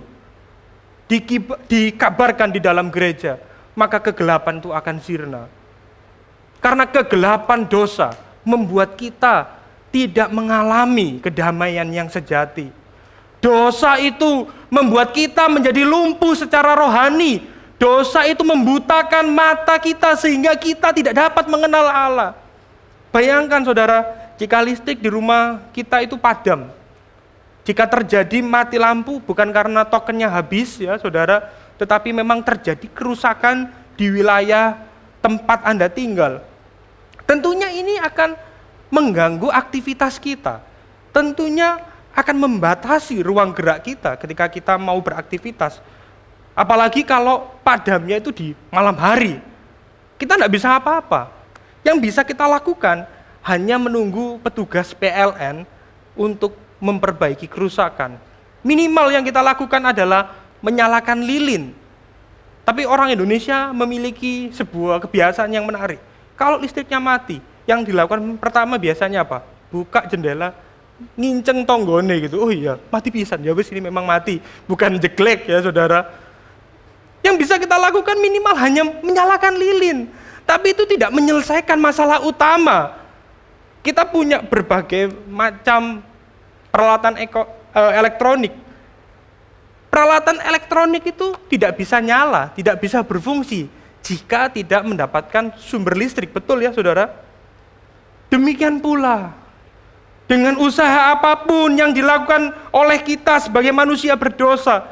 dikabarkan 1.69 2.53
di 2.53 2.61
dalam 2.61 2.93
gereja, 2.93 3.41
maka 3.77 4.01
kegelapan 4.01 4.61
itu 4.61 4.69
akan 4.71 4.95
sirna. 5.01 5.43
Karena 6.61 6.89
kegelapan 6.89 7.65
dosa 7.65 8.15
membuat 8.41 8.97
kita 8.97 9.49
tidak 9.93 10.29
mengalami 10.33 11.21
kedamaian 11.21 11.85
yang 11.87 12.09
sejati. 12.09 12.67
Dosa 13.39 14.01
itu 14.01 14.49
membuat 14.73 15.13
kita 15.13 15.45
menjadi 15.45 15.85
lumpuh 15.85 16.33
secara 16.33 16.73
rohani. 16.73 17.54
Dosa 17.75 18.23
itu 18.23 18.39
membutakan 18.41 19.27
mata 19.27 19.75
kita 19.75 20.15
sehingga 20.15 20.55
kita 20.55 20.95
tidak 20.95 21.11
dapat 21.11 21.45
mengenal 21.51 21.85
Allah. 21.91 22.31
Bayangkan 23.11 23.67
saudara, 23.67 24.31
jika 24.39 24.63
listrik 24.63 25.03
di 25.03 25.11
rumah 25.11 25.59
kita 25.75 25.99
itu 26.03 26.15
padam, 26.15 26.71
jika 27.67 27.83
terjadi 27.83 28.39
mati 28.39 28.79
lampu 28.79 29.19
bukan 29.19 29.51
karena 29.51 29.83
tokennya 29.83 30.31
habis 30.31 30.79
ya 30.79 30.95
saudara, 31.01 31.51
tetapi 31.75 32.15
memang 32.15 32.39
terjadi 32.45 32.87
kerusakan 32.93 33.71
di 33.99 34.07
wilayah 34.11 34.79
tempat 35.19 35.65
Anda 35.67 35.91
tinggal. 35.91 36.43
Tentunya 37.25 37.73
ini 37.73 37.97
akan 37.99 38.37
mengganggu 38.93 39.49
aktivitas 39.49 40.21
kita. 40.21 40.61
Tentunya 41.09 41.81
akan 42.15 42.35
membatasi 42.37 43.19
ruang 43.25 43.51
gerak 43.51 43.83
kita 43.83 44.15
ketika 44.15 44.45
kita 44.47 44.73
mau 44.77 45.01
beraktivitas. 45.01 45.81
Apalagi 46.55 47.03
kalau 47.03 47.51
padamnya 47.61 48.23
itu 48.23 48.31
di 48.31 48.47
malam 48.71 48.95
hari. 48.95 49.43
Kita 50.15 50.39
tidak 50.39 50.55
bisa 50.55 50.79
apa-apa. 50.79 51.27
Yang 51.83 51.97
bisa 52.09 52.23
kita 52.23 52.47
lakukan 52.47 53.03
hanya 53.43 53.75
menunggu 53.75 54.39
petugas 54.39 54.95
PLN 54.95 55.67
untuk 56.15 56.55
memperbaiki 56.79 57.45
kerusakan. 57.51 58.17
Minimal 58.65 59.13
yang 59.13 59.23
kita 59.27 59.43
lakukan 59.43 59.83
adalah 59.83 60.33
menyalakan 60.63 61.21
lilin. 61.21 61.75
Tapi 62.65 62.87
orang 62.87 63.13
Indonesia 63.13 63.69
memiliki 63.69 64.49
sebuah 64.49 64.97
kebiasaan 65.03 65.53
yang 65.53 65.69
menarik. 65.69 66.01
Kalau 66.33 66.57
listriknya 66.57 66.97
mati, 66.97 67.37
yang 67.69 67.85
dilakukan 67.85 68.41
pertama 68.41 68.81
biasanya 68.81 69.21
apa? 69.21 69.45
Buka 69.69 70.09
jendela, 70.09 70.49
nginceng 71.13 71.61
tonggone 71.61 72.25
gitu. 72.25 72.41
Oh 72.41 72.49
iya, 72.49 72.81
mati 72.89 73.13
pisan. 73.13 73.45
Ya 73.45 73.53
wis 73.53 73.69
ini 73.69 73.85
memang 73.85 74.01
mati, 74.01 74.41
bukan 74.65 74.97
jeglek 74.97 75.45
ya 75.45 75.61
saudara. 75.61 76.24
Yang 77.25 77.35
bisa 77.41 77.57
kita 77.57 77.73
lakukan 77.81 78.21
minimal 78.21 78.53
hanya 78.53 78.85
menyalakan 79.01 79.57
lilin. 79.57 80.05
Tapi 80.45 80.77
itu 80.77 80.85
tidak 80.85 81.09
menyelesaikan 81.09 81.73
masalah 81.81 82.21
utama. 82.21 82.93
Kita 83.81 84.05
punya 84.05 84.45
berbagai 84.45 85.09
macam 85.25 86.05
peralatan 86.69 87.17
eko, 87.17 87.49
e, 87.73 87.81
elektronik. 87.97 88.53
Peralatan 89.89 90.37
elektronik 90.45 91.01
itu 91.09 91.33
tidak 91.49 91.81
bisa 91.81 91.97
nyala, 91.97 92.53
tidak 92.53 92.77
bisa 92.77 93.01
berfungsi 93.01 93.65
jika 94.05 94.53
tidak 94.53 94.85
mendapatkan 94.85 95.57
sumber 95.57 95.97
listrik. 95.97 96.29
Betul 96.29 96.61
ya 96.61 96.69
saudara? 96.69 97.09
Demikian 98.29 98.77
pula 98.77 99.33
dengan 100.29 100.57
usaha 100.61 101.13
apa 101.13 101.45
pun 101.45 101.73
yang 101.73 101.89
dilakukan 101.93 102.53
oleh 102.73 103.01
kita 103.01 103.41
sebagai 103.41 103.73
manusia 103.73 104.13
berdosa, 104.17 104.85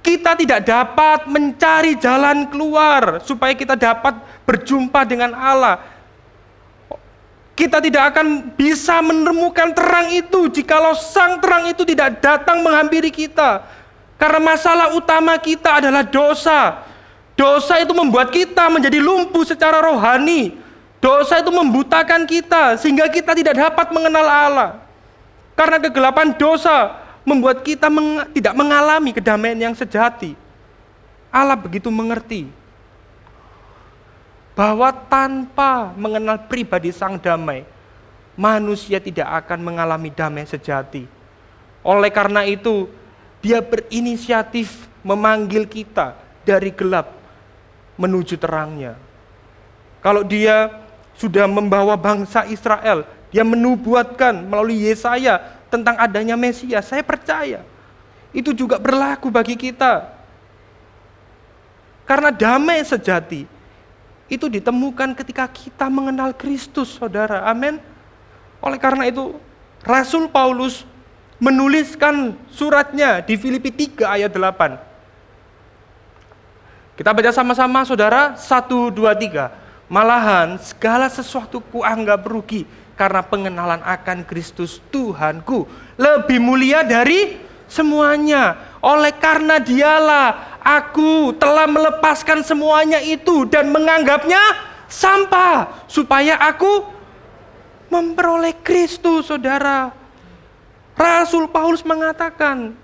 kita 0.00 0.32
tidak 0.36 0.64
dapat 0.64 1.28
mencari 1.28 1.96
jalan 2.00 2.48
keluar 2.48 3.20
supaya 3.20 3.52
kita 3.52 3.76
dapat 3.76 4.16
berjumpa 4.48 5.04
dengan 5.04 5.36
Allah 5.36 6.00
kita 7.60 7.76
tidak 7.84 8.16
akan 8.16 8.56
bisa 8.56 9.04
menemukan 9.04 9.76
terang 9.76 10.08
itu 10.08 10.48
jikalau 10.48 10.96
sang 10.96 11.36
terang 11.44 11.68
itu 11.68 11.84
tidak 11.84 12.16
datang 12.24 12.64
menghampiri 12.64 13.12
kita. 13.12 13.60
Karena 14.16 14.40
masalah 14.40 14.96
utama 14.96 15.36
kita 15.36 15.84
adalah 15.84 16.00
dosa. 16.00 16.88
Dosa 17.36 17.76
itu 17.84 17.92
membuat 17.92 18.32
kita 18.32 18.72
menjadi 18.72 18.96
lumpuh 18.96 19.44
secara 19.44 19.84
rohani. 19.84 20.56
Dosa 21.04 21.44
itu 21.44 21.52
membutakan 21.52 22.24
kita 22.24 22.80
sehingga 22.80 23.12
kita 23.12 23.36
tidak 23.36 23.52
dapat 23.52 23.92
mengenal 23.92 24.24
Allah. 24.24 24.80
Karena 25.52 25.76
kegelapan 25.84 26.32
dosa 26.40 26.96
membuat 27.24 27.60
kita 27.60 27.92
meng 27.92 28.26
tidak 28.32 28.54
mengalami 28.56 29.10
kedamaian 29.12 29.70
yang 29.70 29.74
sejati. 29.76 30.34
Allah 31.30 31.54
begitu 31.54 31.86
mengerti 31.92 32.50
bahwa 34.58 34.90
tanpa 34.92 35.94
mengenal 35.94 36.36
pribadi 36.50 36.90
sang 36.90 37.16
damai, 37.16 37.64
manusia 38.34 38.98
tidak 39.00 39.46
akan 39.46 39.62
mengalami 39.62 40.10
damai 40.10 40.44
sejati. 40.44 41.06
Oleh 41.80 42.12
karena 42.12 42.44
itu, 42.44 42.90
dia 43.40 43.64
berinisiatif 43.64 44.84
memanggil 45.00 45.64
kita 45.64 46.12
dari 46.44 46.68
gelap 46.74 47.16
menuju 47.96 48.36
terangnya. 48.36 49.00
Kalau 50.04 50.24
dia 50.24 50.72
sudah 51.16 51.48
membawa 51.48 51.96
bangsa 51.96 52.44
Israel, 52.48 53.04
dia 53.32 53.44
menubuatkan 53.44 54.44
melalui 54.44 54.88
Yesaya 54.88 55.59
tentang 55.70 55.96
adanya 55.96 56.34
Mesias, 56.34 56.90
saya 56.90 57.06
percaya. 57.06 57.62
Itu 58.34 58.50
juga 58.50 58.76
berlaku 58.76 59.30
bagi 59.30 59.54
kita. 59.54 60.10
Karena 62.04 62.34
damai 62.34 62.82
sejati 62.82 63.46
itu 64.26 64.46
ditemukan 64.50 65.14
ketika 65.14 65.46
kita 65.46 65.86
mengenal 65.86 66.34
Kristus, 66.34 66.98
saudara. 66.98 67.46
Amin. 67.46 67.78
Oleh 68.58 68.78
karena 68.82 69.06
itu, 69.06 69.38
Rasul 69.86 70.26
Paulus 70.26 70.82
menuliskan 71.38 72.36
suratnya 72.50 73.22
di 73.22 73.38
Filipi 73.38 73.70
3 73.70 74.06
ayat 74.06 74.30
8. 74.34 74.78
Kita 76.98 77.10
baca 77.16 77.30
sama-sama, 77.32 77.86
saudara. 77.86 78.36
1, 78.36 78.90
2, 78.92 79.10
3. 79.16 79.50
Malahan 79.90 80.54
segala 80.62 81.10
sesuatu 81.10 81.58
ku 81.58 81.82
anggap 81.82 82.22
rugi 82.22 82.62
karena 83.00 83.24
pengenalan 83.24 83.80
akan 83.80 84.28
Kristus 84.28 84.84
Tuhanku 84.92 85.64
lebih 85.96 86.36
mulia 86.36 86.84
dari 86.84 87.40
semuanya. 87.64 88.76
Oleh 88.84 89.16
karena 89.16 89.56
dialah 89.56 90.60
aku 90.60 91.32
telah 91.40 91.64
melepaskan 91.64 92.44
semuanya 92.44 93.00
itu 93.00 93.48
dan 93.48 93.72
menganggapnya 93.72 94.40
sampah 94.84 95.88
supaya 95.88 96.36
aku 96.36 96.84
memperoleh 97.88 98.52
Kristus, 98.60 99.32
Saudara. 99.32 99.96
Rasul 100.92 101.48
Paulus 101.48 101.80
mengatakan, 101.80 102.76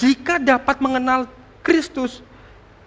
jika 0.00 0.40
dapat 0.40 0.80
mengenal 0.80 1.28
Kristus, 1.60 2.24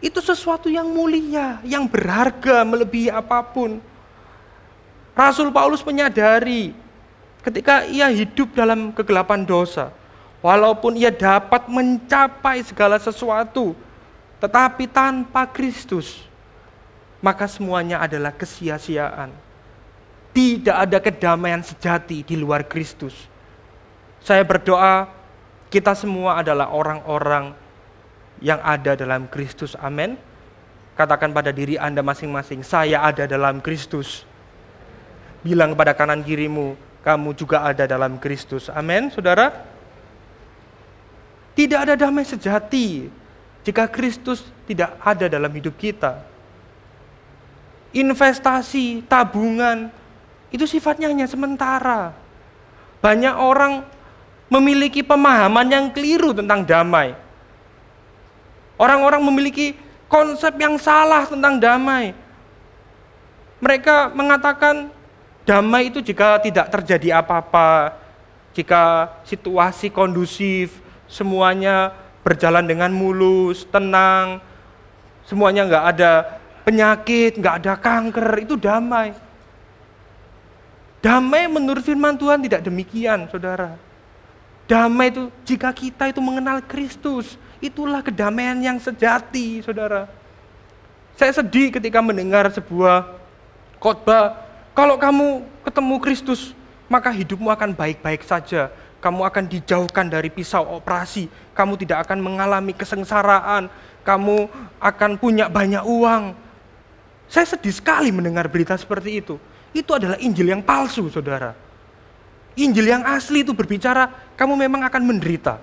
itu 0.01 0.17
sesuatu 0.17 0.65
yang 0.65 0.89
mulia, 0.89 1.61
yang 1.61 1.85
berharga 1.85 2.65
melebihi 2.65 3.13
apa 3.13 3.45
pun. 3.45 3.77
Rasul 5.15 5.47
Paulus 5.49 5.79
menyadari 5.87 6.75
ketika 7.39 7.87
ia 7.87 8.11
hidup 8.11 8.51
dalam 8.51 8.91
kegelapan 8.91 9.47
dosa, 9.47 9.95
walaupun 10.43 10.99
ia 10.99 11.09
dapat 11.09 11.71
mencapai 11.71 12.59
segala 12.67 12.99
sesuatu, 12.99 13.71
tetapi 14.43 14.91
tanpa 14.91 15.47
Kristus, 15.47 16.27
maka 17.23 17.47
semuanya 17.47 18.03
adalah 18.03 18.35
kesia-siaan. 18.35 19.31
Tidak 20.35 20.75
ada 20.75 20.99
kedamaian 20.99 21.63
sejati 21.63 22.27
di 22.27 22.35
luar 22.35 22.67
Kristus. 22.67 23.15
Saya 24.19 24.43
berdoa, 24.43 25.07
kita 25.71 25.95
semua 25.95 26.43
adalah 26.43 26.75
orang-orang 26.75 27.55
yang 28.43 28.59
ada 28.59 28.99
dalam 28.99 29.31
Kristus. 29.31 29.79
Amin. 29.79 30.19
Katakan 30.99 31.31
pada 31.31 31.55
diri 31.55 31.79
Anda 31.79 32.03
masing-masing, 32.03 32.67
saya 32.67 32.99
ada 32.99 33.23
dalam 33.23 33.63
Kristus. 33.63 34.27
Bilang 35.45 35.77
kepada 35.77 35.93
kanan 35.93 36.25
kirimu, 36.25 36.73
kamu 37.05 37.37
juga 37.37 37.61
ada 37.61 37.85
dalam 37.85 38.17
Kristus. 38.17 38.65
Amin, 38.73 39.13
saudara. 39.13 39.53
Tidak 41.53 41.77
ada 41.77 41.93
damai 41.93 42.25
sejati 42.25 43.13
jika 43.61 43.85
Kristus 43.85 44.41
tidak 44.65 44.97
ada 45.05 45.29
dalam 45.29 45.53
hidup 45.53 45.77
kita. 45.77 46.17
Investasi, 47.93 49.05
tabungan, 49.05 49.93
itu 50.49 50.65
sifatnya 50.65 51.13
hanya 51.13 51.29
sementara. 51.29 52.17
Banyak 53.05 53.35
orang 53.37 53.85
memiliki 54.49 55.05
pemahaman 55.05 55.69
yang 55.69 55.85
keliru 55.93 56.33
tentang 56.33 56.65
damai. 56.65 57.13
Orang-orang 58.81 59.21
memiliki 59.21 59.77
konsep 60.09 60.57
yang 60.57 60.75
salah 60.81 61.29
tentang 61.29 61.61
damai. 61.61 62.17
Mereka 63.63 64.11
mengatakan 64.11 64.94
damai 65.45 65.93
itu 65.93 66.01
jika 66.01 66.41
tidak 66.41 66.67
terjadi 66.73 67.21
apa-apa, 67.21 67.95
jika 68.51 69.13
situasi 69.23 69.93
kondusif, 69.93 70.81
semuanya 71.05 71.93
berjalan 72.25 72.65
dengan 72.65 72.89
mulus, 72.91 73.63
tenang, 73.69 74.41
semuanya 75.23 75.69
nggak 75.69 75.85
ada 75.95 76.11
penyakit, 76.65 77.37
nggak 77.37 77.55
ada 77.61 77.73
kanker, 77.77 78.29
itu 78.41 78.57
damai. 78.57 79.13
Damai 80.99 81.45
menurut 81.45 81.85
firman 81.85 82.17
Tuhan 82.17 82.41
tidak 82.41 82.65
demikian, 82.65 83.29
saudara. 83.29 83.77
Damai 84.65 85.13
itu 85.13 85.29
jika 85.45 85.69
kita 85.69 86.09
itu 86.09 86.17
mengenal 86.17 86.65
Kristus, 86.65 87.37
Itulah 87.65 88.05
kedamaian 88.05 88.53
yang 88.61 88.77
sejati, 88.77 89.65
saudara. 89.65 90.05
Saya 91.17 91.33
sedih 91.33 91.73
ketika 91.73 91.97
mendengar 91.97 92.45
sebuah 92.53 93.09
khotbah, 93.81 94.44
kalau 94.75 94.99
kamu 94.99 95.47
ketemu 95.63 95.95
Kristus, 96.03 96.51
maka 96.91 97.09
hidupmu 97.09 97.47
akan 97.49 97.71
baik-baik 97.71 98.27
saja. 98.27 98.67
Kamu 98.99 99.21
akan 99.21 99.45
dijauhkan 99.45 100.09
dari 100.09 100.33
pisau 100.33 100.65
operasi, 100.65 101.29
kamu 101.53 101.77
tidak 101.79 102.09
akan 102.09 102.19
mengalami 102.19 102.73
kesengsaraan, 102.73 103.69
kamu 104.01 104.49
akan 104.81 105.11
punya 105.15 105.45
banyak 105.47 105.81
uang. 105.85 106.33
Saya 107.29 107.45
sedih 107.45 107.73
sekali 107.73 108.09
mendengar 108.09 108.49
berita 108.49 108.73
seperti 108.75 109.21
itu. 109.21 109.39
Itu 109.71 109.93
adalah 109.93 110.17
Injil 110.17 110.49
yang 110.49 110.65
palsu, 110.65 111.07
saudara. 111.07 111.53
Injil 112.57 112.91
yang 112.91 113.05
asli 113.05 113.45
itu 113.45 113.53
berbicara, 113.53 114.09
kamu 114.37 114.57
memang 114.57 114.81
akan 114.89 115.03
menderita 115.05 115.57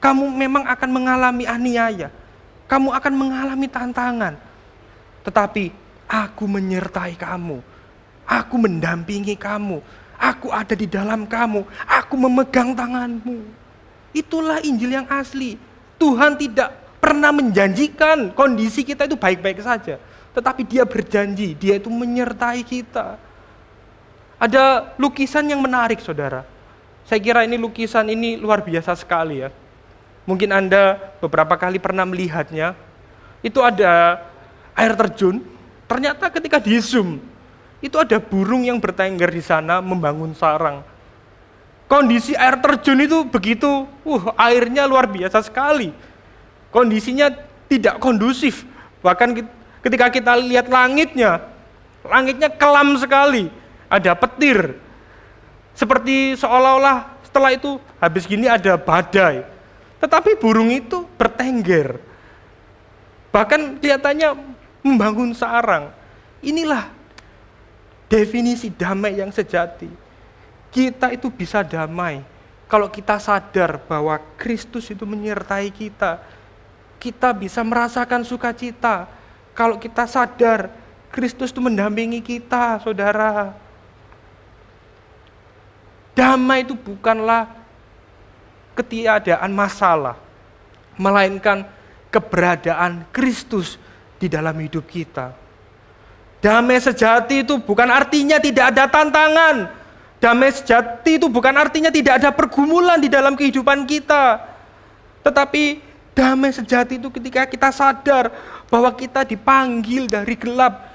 kamu 0.00 0.32
memang 0.32 0.64
akan 0.64 0.90
mengalami 0.90 1.44
aniaya. 1.44 2.08
Kamu 2.66 2.88
akan 2.96 3.14
mengalami 3.14 3.68
tantangan. 3.68 4.34
Tetapi 5.22 5.64
aku 6.08 6.44
menyertai 6.48 7.14
kamu. 7.20 7.60
Aku 8.30 8.54
mendampingi 8.54 9.34
kamu. 9.34 9.82
Aku 10.14 10.54
ada 10.54 10.78
di 10.78 10.86
dalam 10.86 11.26
kamu. 11.26 11.66
Aku 11.82 12.14
memegang 12.14 12.78
tanganmu. 12.78 13.42
Itulah 14.14 14.62
Injil 14.62 14.94
yang 14.94 15.08
asli. 15.10 15.58
Tuhan 15.98 16.38
tidak 16.38 16.70
pernah 17.02 17.34
menjanjikan 17.34 18.30
kondisi 18.30 18.86
kita 18.86 19.10
itu 19.10 19.18
baik-baik 19.18 19.58
saja. 19.58 19.98
Tetapi 20.30 20.62
dia 20.62 20.86
berjanji, 20.86 21.58
dia 21.58 21.74
itu 21.82 21.90
menyertai 21.90 22.62
kita. 22.62 23.18
Ada 24.38 24.94
lukisan 24.94 25.50
yang 25.50 25.58
menarik 25.58 25.98
saudara. 25.98 26.46
Saya 27.04 27.18
kira 27.18 27.42
ini 27.42 27.58
lukisan 27.58 28.06
ini 28.06 28.38
luar 28.38 28.62
biasa 28.62 28.94
sekali 28.94 29.42
ya. 29.42 29.50
Mungkin 30.22 30.54
Anda 30.54 30.96
beberapa 31.18 31.58
kali 31.58 31.82
pernah 31.82 32.06
melihatnya. 32.06 32.78
Itu 33.42 33.64
ada 33.64 34.22
air 34.78 34.94
terjun. 34.94 35.42
Ternyata 35.90 36.30
ketika 36.30 36.62
di 36.62 36.78
zoom, 36.78 37.18
itu 37.80 37.96
ada 37.96 38.20
burung 38.20 38.64
yang 38.64 38.76
bertengger 38.80 39.32
di 39.32 39.40
sana 39.40 39.80
membangun 39.80 40.36
sarang. 40.36 40.84
Kondisi 41.90 42.38
air 42.38 42.60
terjun 42.62 43.00
itu 43.02 43.18
begitu, 43.26 43.88
uh, 44.06 44.24
airnya 44.38 44.86
luar 44.86 45.10
biasa 45.10 45.42
sekali. 45.42 45.90
Kondisinya 46.70 47.34
tidak 47.66 47.98
kondusif. 47.98 48.62
Bahkan 49.02 49.34
ketika 49.82 50.06
kita 50.06 50.38
lihat 50.38 50.70
langitnya, 50.70 51.42
langitnya 52.06 52.46
kelam 52.46 52.94
sekali. 52.94 53.50
Ada 53.90 54.14
petir. 54.14 54.78
Seperti 55.74 56.38
seolah-olah 56.38 57.10
setelah 57.26 57.50
itu 57.50 57.82
habis 57.98 58.22
gini 58.22 58.46
ada 58.46 58.78
badai 58.78 59.42
tetapi 60.00 60.40
burung 60.40 60.72
itu 60.72 61.04
bertengger. 61.20 62.00
Bahkan 63.30 63.78
kelihatannya 63.78 64.34
membangun 64.80 65.36
sarang. 65.36 65.92
Inilah 66.40 66.88
definisi 68.10 68.74
damai 68.74 69.22
yang 69.22 69.30
sejati. 69.30 69.86
Kita 70.74 71.14
itu 71.14 71.30
bisa 71.30 71.62
damai 71.62 72.26
kalau 72.66 72.90
kita 72.90 73.22
sadar 73.22 73.78
bahwa 73.86 74.18
Kristus 74.34 74.90
itu 74.90 75.06
menyertai 75.06 75.70
kita. 75.70 76.18
Kita 77.00 77.32
bisa 77.32 77.64
merasakan 77.64 78.26
sukacita 78.26 79.08
kalau 79.54 79.80
kita 79.80 80.04
sadar 80.04 80.68
Kristus 81.10 81.50
itu 81.50 81.58
mendampingi 81.58 82.22
kita, 82.22 82.78
saudara. 82.82 83.56
Damai 86.14 86.62
itu 86.62 86.76
bukanlah 86.76 87.48
ketiadaan 88.78 89.50
masalah, 89.50 90.14
melainkan 90.94 91.66
keberadaan 92.12 93.08
Kristus 93.10 93.80
di 94.20 94.30
dalam 94.30 94.54
hidup 94.60 94.86
kita. 94.86 95.34
Damai 96.40 96.80
sejati 96.80 97.44
itu 97.44 97.60
bukan 97.60 97.88
artinya 97.92 98.40
tidak 98.40 98.72
ada 98.72 98.88
tantangan. 98.88 99.68
Damai 100.20 100.52
sejati 100.52 101.20
itu 101.20 101.28
bukan 101.28 101.52
artinya 101.56 101.92
tidak 101.92 102.20
ada 102.20 102.32
pergumulan 102.32 102.96
di 102.96 103.12
dalam 103.12 103.36
kehidupan 103.36 103.84
kita. 103.84 104.40
Tetapi 105.20 105.84
damai 106.16 106.52
sejati 106.52 106.96
itu 106.96 107.12
ketika 107.12 107.44
kita 107.44 107.68
sadar 107.68 108.32
bahwa 108.72 108.88
kita 108.96 109.24
dipanggil 109.24 110.08
dari 110.08 110.32
gelap 110.36 110.88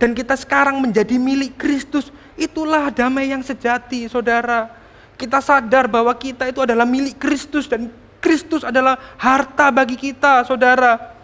dan 0.00 0.16
kita 0.16 0.32
sekarang 0.36 0.80
menjadi 0.80 1.16
milik 1.20 1.60
Kristus. 1.60 2.08
Itulah 2.36 2.92
damai 2.92 3.32
yang 3.32 3.40
sejati, 3.40 4.08
saudara. 4.08 4.68
Kita 5.16 5.40
sadar 5.40 5.88
bahwa 5.88 6.12
kita 6.12 6.48
itu 6.48 6.60
adalah 6.60 6.84
milik 6.84 7.16
Kristus 7.16 7.64
dan 7.64 7.88
Kristus 8.20 8.60
adalah 8.64 8.96
harta 9.16 9.72
bagi 9.72 9.96
kita, 9.96 10.44
saudara. 10.44 11.16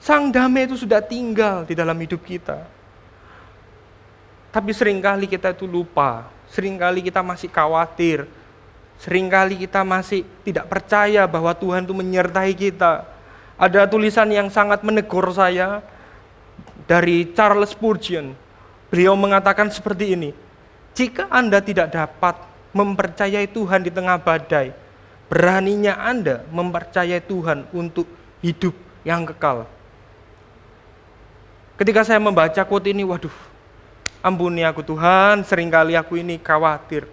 Sang 0.00 0.32
damai 0.32 0.68
itu 0.68 0.80
sudah 0.80 1.00
tinggal 1.04 1.68
di 1.68 1.76
dalam 1.76 1.96
hidup 1.96 2.24
kita. 2.24 2.73
Tapi 4.54 4.70
sering 4.70 5.02
kali 5.02 5.26
kita 5.26 5.50
itu 5.50 5.66
lupa, 5.66 6.30
sering 6.46 6.78
kali 6.78 7.02
kita 7.02 7.26
masih 7.26 7.50
khawatir, 7.50 8.22
sering 9.02 9.26
kali 9.26 9.58
kita 9.58 9.82
masih 9.82 10.22
tidak 10.46 10.70
percaya 10.70 11.26
bahwa 11.26 11.50
Tuhan 11.58 11.82
itu 11.82 11.90
menyertai 11.90 12.54
kita. 12.54 13.02
Ada 13.58 13.90
tulisan 13.90 14.30
yang 14.30 14.46
sangat 14.54 14.86
menegur 14.86 15.26
saya 15.34 15.82
dari 16.86 17.34
Charles 17.34 17.74
Spurgeon. 17.74 18.30
Beliau 18.94 19.18
mengatakan 19.18 19.74
seperti 19.74 20.14
ini, 20.14 20.30
jika 20.94 21.26
Anda 21.34 21.58
tidak 21.58 21.90
dapat 21.90 22.38
mempercayai 22.70 23.50
Tuhan 23.50 23.82
di 23.82 23.90
tengah 23.90 24.22
badai. 24.22 24.70
Beraninya 25.26 25.98
Anda 25.98 26.46
mempercayai 26.54 27.18
Tuhan 27.26 27.66
untuk 27.74 28.06
hidup 28.38 28.76
yang 29.02 29.26
kekal. 29.26 29.66
Ketika 31.74 32.06
saya 32.06 32.22
membaca 32.22 32.62
quote 32.62 32.94
ini, 32.94 33.02
waduh, 33.02 33.32
Ampuni 34.24 34.64
aku 34.64 34.80
Tuhan, 34.80 35.44
sering 35.44 35.68
kali 35.68 35.92
aku 35.92 36.16
ini 36.16 36.40
khawatir. 36.40 37.04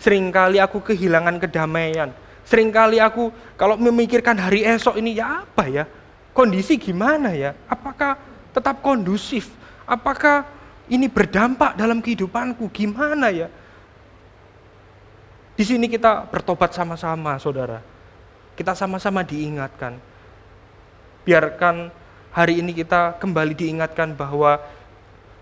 Seringkali 0.00 0.56
aku 0.56 0.80
kehilangan 0.80 1.36
kedamaian. 1.36 2.08
Seringkali 2.48 2.96
aku 3.04 3.28
kalau 3.60 3.76
memikirkan 3.76 4.32
hari 4.40 4.64
esok 4.64 4.96
ini 4.96 5.20
ya 5.20 5.44
apa 5.44 5.68
ya? 5.68 5.84
Kondisi 6.32 6.80
gimana 6.80 7.36
ya? 7.36 7.52
Apakah 7.68 8.16
tetap 8.56 8.80
kondusif? 8.80 9.52
Apakah 9.84 10.48
ini 10.88 11.04
berdampak 11.04 11.76
dalam 11.76 12.00
kehidupanku? 12.00 12.72
Gimana 12.72 13.28
ya? 13.28 13.52
Di 15.52 15.68
sini 15.68 15.84
kita 15.84 16.24
bertobat 16.32 16.72
sama-sama, 16.72 17.36
saudara. 17.36 17.84
Kita 18.56 18.72
sama-sama 18.72 19.20
diingatkan. 19.20 20.00
Biarkan 21.28 21.92
hari 22.32 22.64
ini 22.64 22.72
kita 22.72 23.20
kembali 23.20 23.52
diingatkan 23.52 24.16
bahwa 24.16 24.62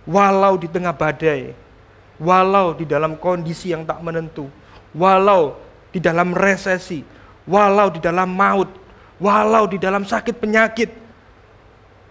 walau 0.06 0.54
di 0.56 0.70
tengah 0.70 0.94
badai, 0.94 1.52
walau 2.16 2.72
di 2.72 2.86
dalam 2.86 3.18
kondisi 3.18 3.74
yang 3.74 3.82
tak 3.82 4.00
menentu, 4.00 4.48
walau 4.94 5.58
di 5.90 5.98
dalam 5.98 6.32
resesi, 6.32 7.02
walau 7.44 7.90
di 7.90 8.00
dalam 8.00 8.30
maut, 8.30 8.70
walau 9.18 9.66
di 9.66 9.76
dalam 9.76 10.06
sakit 10.06 10.34
penyakit, 10.38 10.90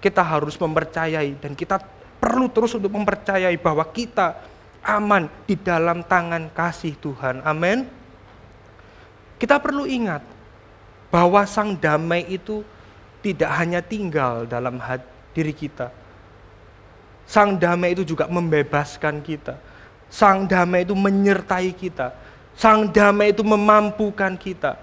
kita 0.04 0.22
harus 0.22 0.60
mempercayai 0.60 1.40
dan 1.40 1.58
kita 1.58 1.82
perlu 2.22 2.52
terus 2.52 2.76
untuk 2.78 2.94
mempercayai 2.94 3.56
bahwa 3.58 3.88
kita 3.90 4.38
aman 4.86 5.26
di 5.50 5.58
dalam 5.58 6.06
tangan 6.06 6.54
kasih 6.54 6.94
Tuhan. 7.02 7.42
Amin. 7.42 7.90
Kita 9.42 9.58
perlu 9.58 9.90
ingat 9.90 10.22
bahwa 11.10 11.42
sang 11.50 11.74
damai 11.76 12.28
itu 12.30 12.62
tidak 13.26 13.50
hanya 13.58 13.82
tinggal 13.82 14.46
dalam 14.46 14.78
hati 14.78 15.16
diri 15.36 15.52
kita. 15.52 15.92
Sang 17.26 17.58
damai 17.58 17.98
itu 17.98 18.06
juga 18.06 18.30
membebaskan 18.30 19.22
kita. 19.26 19.58
Sang 20.10 20.46
damai 20.46 20.86
itu 20.86 20.94
menyertai 20.94 21.74
kita. 21.74 22.14
Sang 22.54 22.88
damai 22.88 23.34
itu 23.34 23.42
memampukan 23.42 24.38
kita. 24.38 24.78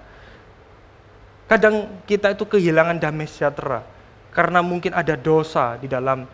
Kadang 1.47 2.03
kita 2.07 2.35
itu 2.35 2.43
kehilangan 2.47 2.99
damai 2.99 3.27
sejahtera 3.27 3.83
karena 4.33 4.65
mungkin 4.65 4.91
ada 4.97 5.13
dosa 5.13 5.77
di 5.77 5.85
dalam 5.85 6.25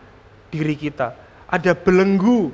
diri 0.47 0.73
kita. 0.73 1.13
Ada 1.49 1.75
belenggu, 1.75 2.53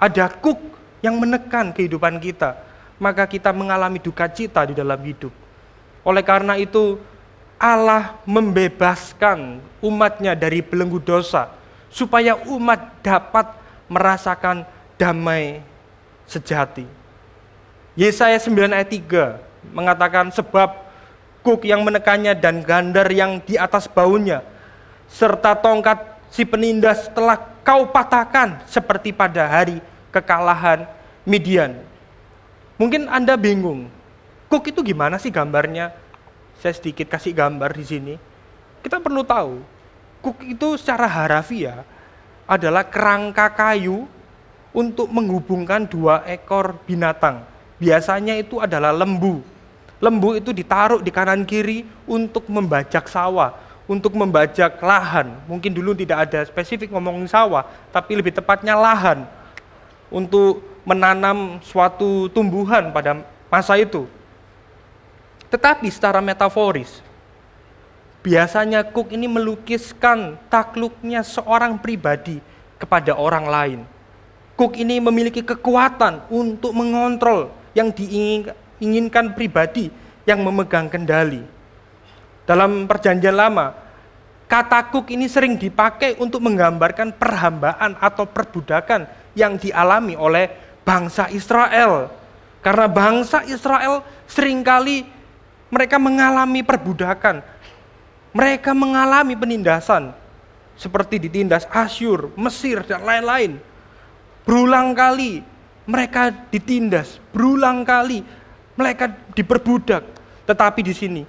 ada 0.00 0.32
kuk 0.32 0.58
yang 1.04 1.20
menekan 1.20 1.70
kehidupan 1.76 2.18
kita. 2.18 2.56
Maka 2.96 3.28
kita 3.28 3.52
mengalami 3.52 4.00
duka 4.00 4.24
cita 4.24 4.64
di 4.64 4.72
dalam 4.72 4.96
hidup. 5.04 5.28
Oleh 6.00 6.24
karena 6.24 6.56
itu, 6.56 6.96
Allah 7.60 8.16
membebaskan 8.24 9.60
umatnya 9.84 10.32
dari 10.32 10.64
belenggu 10.64 10.96
dosa, 11.04 11.52
supaya 11.96 12.36
umat 12.52 13.00
dapat 13.00 13.56
merasakan 13.88 14.68
damai 15.00 15.64
sejati. 16.28 16.84
Yesaya 17.96 18.36
9 18.36 18.76
ayat 18.76 18.92
3 18.92 19.72
mengatakan 19.72 20.28
sebab 20.28 20.76
kuk 21.40 21.64
yang 21.64 21.80
menekannya 21.80 22.36
dan 22.36 22.60
gandar 22.60 23.08
yang 23.08 23.40
di 23.40 23.56
atas 23.56 23.88
baunya, 23.88 24.44
serta 25.08 25.56
tongkat 25.56 26.20
si 26.28 26.44
penindas 26.44 27.08
telah 27.16 27.40
kau 27.64 27.88
patahkan 27.88 28.60
seperti 28.68 29.16
pada 29.16 29.48
hari 29.48 29.80
kekalahan 30.12 30.84
Midian. 31.24 31.80
Mungkin 32.76 33.08
Anda 33.08 33.40
bingung, 33.40 33.88
Cook 34.46 34.70
itu 34.70 34.84
gimana 34.84 35.16
sih 35.18 35.32
gambarnya? 35.32 35.90
Saya 36.60 36.76
sedikit 36.76 37.10
kasih 37.10 37.34
gambar 37.34 37.72
di 37.74 37.84
sini. 37.88 38.14
Kita 38.84 39.02
perlu 39.02 39.26
tahu, 39.26 39.58
cook 40.26 40.42
itu 40.42 40.74
secara 40.74 41.06
harafiah 41.06 41.86
adalah 42.50 42.82
kerangka 42.82 43.46
kayu 43.54 44.10
untuk 44.74 45.06
menghubungkan 45.06 45.86
dua 45.86 46.26
ekor 46.26 46.82
binatang. 46.82 47.46
Biasanya 47.78 48.34
itu 48.34 48.58
adalah 48.58 48.90
lembu. 48.90 49.38
Lembu 50.02 50.34
itu 50.34 50.50
ditaruh 50.50 50.98
di 50.98 51.14
kanan 51.14 51.46
kiri 51.46 51.86
untuk 52.10 52.50
membajak 52.50 53.06
sawah, 53.06 53.54
untuk 53.86 54.18
membajak 54.18 54.82
lahan. 54.82 55.30
Mungkin 55.46 55.70
dulu 55.70 55.94
tidak 55.94 56.26
ada 56.26 56.42
spesifik 56.42 56.90
ngomongin 56.90 57.30
sawah, 57.30 57.62
tapi 57.94 58.18
lebih 58.18 58.34
tepatnya 58.34 58.74
lahan 58.74 59.30
untuk 60.10 60.58
menanam 60.82 61.62
suatu 61.62 62.26
tumbuhan 62.34 62.90
pada 62.90 63.22
masa 63.46 63.78
itu. 63.78 64.10
Tetapi 65.46 65.86
secara 65.86 66.18
metaforis, 66.18 67.05
biasanya 68.26 68.82
Cook 68.82 69.14
ini 69.14 69.30
melukiskan 69.30 70.34
takluknya 70.50 71.22
seorang 71.22 71.78
pribadi 71.78 72.42
kepada 72.74 73.14
orang 73.14 73.46
lain. 73.46 73.80
Cook 74.58 74.74
ini 74.82 74.98
memiliki 74.98 75.46
kekuatan 75.46 76.26
untuk 76.26 76.74
mengontrol 76.74 77.54
yang 77.70 77.94
diinginkan 77.94 79.30
pribadi 79.30 79.94
yang 80.26 80.42
memegang 80.42 80.90
kendali. 80.90 81.46
Dalam 82.42 82.90
perjanjian 82.90 83.38
lama, 83.38 83.78
kata 84.50 84.90
Cook 84.90 85.14
ini 85.14 85.30
sering 85.30 85.54
dipakai 85.54 86.18
untuk 86.18 86.42
menggambarkan 86.42 87.14
perhambaan 87.14 87.94
atau 88.02 88.26
perbudakan 88.26 89.06
yang 89.38 89.54
dialami 89.54 90.18
oleh 90.18 90.50
bangsa 90.82 91.30
Israel. 91.30 92.10
Karena 92.58 92.90
bangsa 92.90 93.46
Israel 93.46 94.02
sering 94.26 94.66
kali 94.66 95.06
mereka 95.70 96.02
mengalami 96.02 96.66
perbudakan. 96.66 97.54
Mereka 98.36 98.76
mengalami 98.76 99.32
penindasan. 99.32 100.12
Seperti 100.76 101.16
ditindas 101.16 101.64
Asyur, 101.72 102.28
Mesir, 102.36 102.84
dan 102.84 103.00
lain-lain. 103.00 103.56
Berulang 104.44 104.92
kali 104.92 105.40
mereka 105.88 106.28
ditindas. 106.52 107.16
Berulang 107.32 107.80
kali 107.80 108.20
mereka 108.76 109.08
diperbudak. 109.32 110.04
Tetapi 110.44 110.80
di 110.84 110.92
sini 110.92 111.22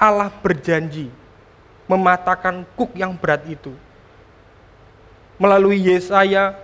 Allah 0.00 0.32
berjanji 0.32 1.12
mematahkan 1.84 2.64
kuk 2.74 2.96
yang 2.96 3.12
berat 3.12 3.44
itu. 3.44 3.76
Melalui 5.36 5.84
Yesaya, 5.84 6.56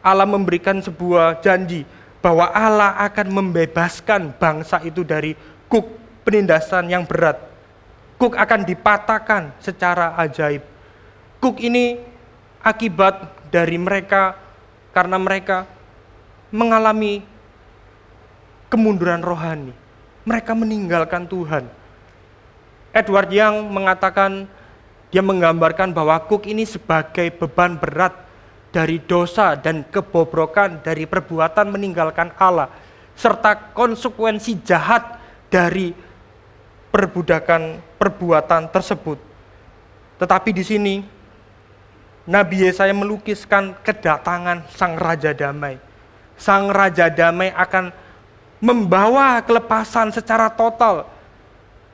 Allah 0.00 0.24
memberikan 0.24 0.80
sebuah 0.80 1.44
janji 1.44 1.84
bahwa 2.24 2.48
Allah 2.48 2.96
akan 3.06 3.28
membebaskan 3.28 4.32
bangsa 4.40 4.80
itu 4.82 5.04
dari 5.04 5.36
kuk 5.68 5.84
penindasan 6.24 6.88
yang 6.88 7.04
berat. 7.04 7.55
Kuk 8.16 8.32
akan 8.32 8.64
dipatahkan 8.64 9.60
secara 9.60 10.16
ajaib. 10.16 10.64
Kuk 11.36 11.60
ini 11.60 12.00
akibat 12.64 13.28
dari 13.52 13.76
mereka 13.76 14.34
karena 14.96 15.20
mereka 15.20 15.68
mengalami 16.48 17.20
kemunduran 18.72 19.20
rohani. 19.20 19.72
Mereka 20.26 20.52
meninggalkan 20.56 21.28
Tuhan. 21.28 21.68
Edward 22.96 23.28
yang 23.28 23.68
mengatakan 23.68 24.48
dia 25.12 25.22
menggambarkan 25.22 25.92
bahwa 25.92 26.16
kuk 26.24 26.48
ini 26.48 26.64
sebagai 26.64 27.28
beban 27.36 27.76
berat 27.76 28.16
dari 28.72 28.98
dosa 28.98 29.54
dan 29.54 29.84
kebobrokan 29.86 30.82
dari 30.82 31.04
perbuatan 31.04 31.70
meninggalkan 31.70 32.32
Allah 32.36 32.68
serta 33.16 33.72
konsekuensi 33.72 34.60
jahat 34.60 35.16
dari 35.48 35.94
perbudakan 36.90 37.82
perbuatan 38.00 38.70
tersebut. 38.70 39.18
Tetapi 40.16 40.50
di 40.52 40.64
sini 40.64 40.94
Nabi 42.26 42.66
Yesaya 42.66 42.90
melukiskan 42.90 43.78
kedatangan 43.86 44.66
Sang 44.74 44.98
Raja 44.98 45.30
Damai. 45.30 45.78
Sang 46.34 46.72
Raja 46.72 47.06
Damai 47.06 47.54
akan 47.54 47.94
membawa 48.58 49.38
kelepasan 49.44 50.10
secara 50.10 50.50
total 50.50 51.06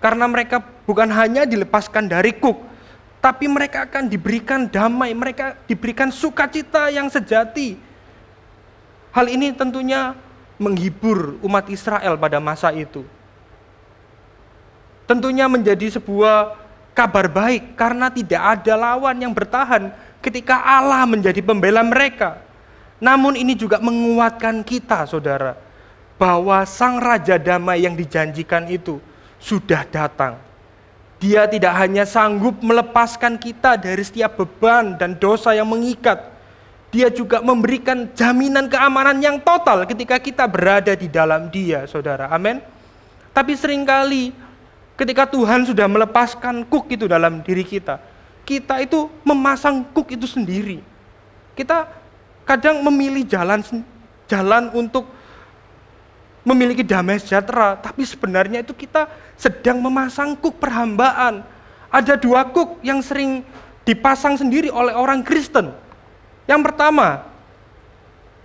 karena 0.03 0.27
mereka 0.27 0.59
bukan 0.83 1.07
hanya 1.15 1.47
dilepaskan 1.47 2.11
dari 2.11 2.35
kuk, 2.35 2.59
tapi 3.23 3.47
mereka 3.47 3.87
akan 3.87 4.11
diberikan 4.11 4.67
damai, 4.67 5.15
mereka 5.15 5.55
diberikan 5.71 6.11
sukacita 6.11 6.91
yang 6.91 7.07
sejati. 7.07 7.79
Hal 9.15 9.31
ini 9.31 9.55
tentunya 9.55 10.19
menghibur 10.59 11.39
umat 11.45 11.71
Israel 11.71 12.19
pada 12.19 12.43
masa 12.43 12.75
itu. 12.75 13.07
Tentunya 15.13 15.45
menjadi 15.45 16.01
sebuah 16.01 16.57
kabar 16.97 17.29
baik 17.29 17.77
karena 17.77 18.09
tidak 18.09 18.41
ada 18.41 18.73
lawan 18.81 19.21
yang 19.21 19.37
bertahan 19.37 19.93
ketika 20.25 20.57
Allah 20.65 21.05
menjadi 21.05 21.45
pembela 21.45 21.85
mereka. 21.85 22.41
Namun 22.97 23.37
ini 23.37 23.53
juga 23.53 23.77
menguatkan 23.77 24.65
kita 24.65 25.05
saudara 25.05 25.53
bahwa 26.17 26.65
sang 26.65 26.97
raja 26.97 27.37
damai 27.37 27.85
yang 27.85 27.93
dijanjikan 27.93 28.65
itu 28.73 28.97
sudah 29.37 29.85
datang 29.85 30.41
dia 31.23 31.47
tidak 31.47 31.71
hanya 31.79 32.03
sanggup 32.03 32.59
melepaskan 32.59 33.39
kita 33.39 33.79
dari 33.79 34.03
setiap 34.03 34.43
beban 34.43 34.99
dan 34.99 35.15
dosa 35.15 35.55
yang 35.55 35.71
mengikat. 35.71 36.19
Dia 36.91 37.15
juga 37.15 37.39
memberikan 37.39 38.11
jaminan 38.11 38.67
keamanan 38.67 39.23
yang 39.23 39.39
total 39.39 39.87
ketika 39.87 40.19
kita 40.19 40.51
berada 40.51 40.99
di 40.99 41.07
dalam 41.07 41.47
dia, 41.47 41.87
saudara. 41.87 42.27
Amin. 42.27 42.59
Tapi 43.31 43.55
sering 43.55 43.87
kali 43.87 44.35
ketika 44.97 45.29
Tuhan 45.29 45.65
sudah 45.67 45.87
melepaskan 45.89 46.67
kuk 46.69 46.91
itu 46.93 47.09
dalam 47.09 47.41
diri 47.41 47.65
kita, 47.65 47.99
kita 48.43 48.83
itu 48.83 49.09
memasang 49.23 49.87
kuk 49.93 50.13
itu 50.13 50.27
sendiri. 50.27 50.83
Kita 51.53 51.89
kadang 52.49 52.81
memilih 52.83 53.23
jalan 53.29 53.61
jalan 54.27 54.73
untuk 54.73 55.07
memiliki 56.43 56.83
damai 56.83 57.23
sejahtera, 57.23 57.79
tapi 57.79 58.03
sebenarnya 58.03 58.67
itu 58.67 58.75
kita 58.75 59.07
sedang 59.39 59.79
memasang 59.79 60.35
kuk 60.35 60.59
perhambaan. 60.59 61.47
Ada 61.93 62.19
dua 62.19 62.49
kuk 62.49 62.81
yang 62.83 63.05
sering 63.05 63.47
dipasang 63.85 64.41
sendiri 64.41 64.73
oleh 64.73 64.97
orang 64.97 65.23
Kristen. 65.23 65.71
Yang 66.49 66.73
pertama 66.73 67.23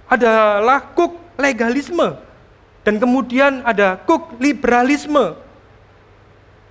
adalah 0.07 0.93
kuk 0.93 1.17
legalisme 1.39 2.17
dan 2.85 2.95
kemudian 3.01 3.65
ada 3.65 3.97
kuk 3.97 4.37
liberalisme. 4.39 5.46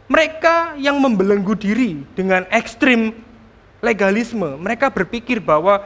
Mereka 0.07 0.79
yang 0.79 1.03
membelenggu 1.03 1.59
diri 1.59 2.07
dengan 2.15 2.47
ekstrim 2.55 3.11
legalisme, 3.83 4.55
mereka 4.59 4.87
berpikir 4.87 5.43
bahwa 5.43 5.83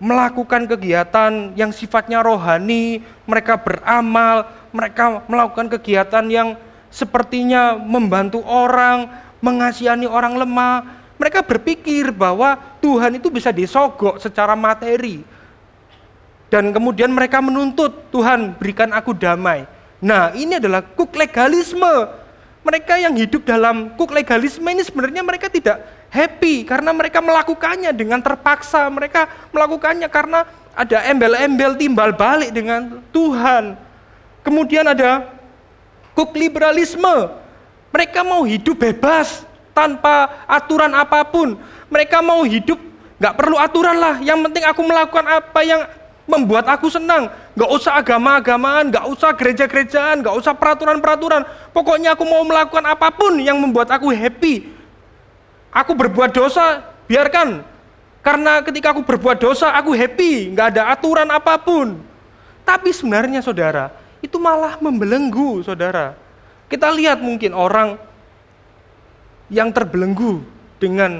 melakukan 0.00 0.64
kegiatan 0.64 1.54
yang 1.54 1.70
sifatnya 1.70 2.24
rohani, 2.24 3.04
mereka 3.28 3.60
beramal, 3.60 4.48
mereka 4.74 5.22
melakukan 5.28 5.68
kegiatan 5.78 6.24
yang 6.26 6.48
sepertinya 6.88 7.78
membantu 7.78 8.42
orang, 8.42 9.06
mengasihani 9.38 10.08
orang 10.08 10.34
lemah. 10.40 10.98
Mereka 11.20 11.44
berpikir 11.44 12.10
bahwa 12.16 12.56
Tuhan 12.80 13.20
itu 13.20 13.28
bisa 13.28 13.52
disogok 13.52 14.16
secara 14.18 14.56
materi. 14.56 15.20
Dan 16.50 16.72
kemudian 16.74 17.12
mereka 17.12 17.38
menuntut, 17.44 18.08
Tuhan 18.10 18.56
berikan 18.56 18.90
aku 18.90 19.12
damai. 19.14 19.68
Nah 20.00 20.32
ini 20.32 20.56
adalah 20.56 20.80
kuk 20.80 21.12
legalisme. 21.12 22.19
Mereka 22.60 23.00
yang 23.00 23.16
hidup 23.16 23.48
dalam 23.48 23.96
kuk 23.96 24.12
legalisme 24.12 24.68
ini 24.68 24.84
sebenarnya 24.84 25.24
mereka 25.24 25.48
tidak 25.48 25.80
happy 26.12 26.68
karena 26.68 26.92
mereka 26.92 27.24
melakukannya 27.24 27.88
dengan 27.96 28.20
terpaksa. 28.20 28.84
Mereka 28.92 29.48
melakukannya 29.48 30.08
karena 30.12 30.44
ada 30.76 31.00
embel-embel 31.08 31.80
timbal 31.80 32.12
balik 32.12 32.52
dengan 32.52 33.00
Tuhan. 33.08 33.80
Kemudian 34.44 34.84
ada 34.84 35.32
kuk 36.12 36.36
liberalisme. 36.36 37.32
Mereka 37.90 38.20
mau 38.22 38.44
hidup 38.44 38.76
bebas 38.76 39.42
tanpa 39.72 40.44
aturan 40.44 40.92
apa 40.92 41.24
pun. 41.24 41.56
Mereka 41.88 42.20
mau 42.20 42.44
hidup 42.44 42.76
nggak 43.16 43.34
perlu 43.40 43.56
aturan 43.56 43.96
lah. 43.96 44.20
Yang 44.20 44.38
penting 44.48 44.64
aku 44.68 44.80
melakukan 44.84 45.26
apa 45.26 45.60
yang 45.64 45.80
membuat 46.30 46.70
aku 46.70 46.86
senang. 46.86 47.26
Nggak 47.58 47.70
usah 47.74 47.98
agama-agamaan, 47.98 48.94
nggak 48.94 49.06
usah 49.10 49.34
gereja-gerejaan, 49.34 50.22
nggak 50.22 50.36
usah 50.38 50.54
peraturan-peraturan. 50.54 51.42
Pokoknya 51.74 52.14
aku 52.14 52.22
mau 52.22 52.46
melakukan 52.46 52.86
apa 52.86 53.10
pun 53.10 53.42
yang 53.42 53.58
membuat 53.58 53.90
aku 53.90 54.14
happy. 54.14 54.70
Aku 55.74 55.98
berbuat 55.98 56.30
dosa, 56.30 56.86
biarkan. 57.10 57.66
Karena 58.22 58.62
ketika 58.62 58.94
aku 58.94 59.02
berbuat 59.02 59.42
dosa, 59.42 59.74
aku 59.74 59.90
happy, 59.90 60.54
nggak 60.54 60.78
ada 60.78 60.94
aturan 60.94 61.26
apa 61.26 61.58
pun. 61.58 61.98
Tapi 62.62 62.94
sebenarnya 62.94 63.42
saudara, 63.42 63.90
itu 64.22 64.38
malah 64.38 64.78
membelenggu, 64.78 65.66
saudara. 65.66 66.14
Kita 66.70 66.92
lihat 66.94 67.18
mungkin 67.18 67.50
orang 67.50 67.98
yang 69.50 69.74
terbelenggu 69.74 70.46
dengan 70.78 71.18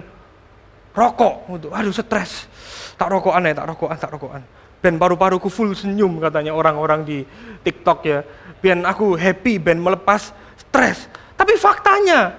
rokok, 0.94 1.50
aduh 1.74 1.90
stres, 1.90 2.46
tak 2.94 3.10
rokokan 3.10 3.50
ya, 3.50 3.54
tak 3.58 3.66
rokokan, 3.74 3.96
tak 3.98 4.10
rokokan. 4.14 4.42
Ben 4.80 4.96
paru-paruku 4.96 5.52
full 5.52 5.76
senyum 5.76 6.16
katanya 6.16 6.56
orang-orang 6.56 7.04
di 7.04 7.18
TikTok 7.60 7.98
ya. 8.08 8.24
Ben 8.64 8.80
aku 8.84 9.12
happy, 9.16 9.60
ben 9.60 9.76
melepas 9.76 10.32
stres. 10.56 11.08
Tapi 11.36 11.56
faktanya, 11.56 12.36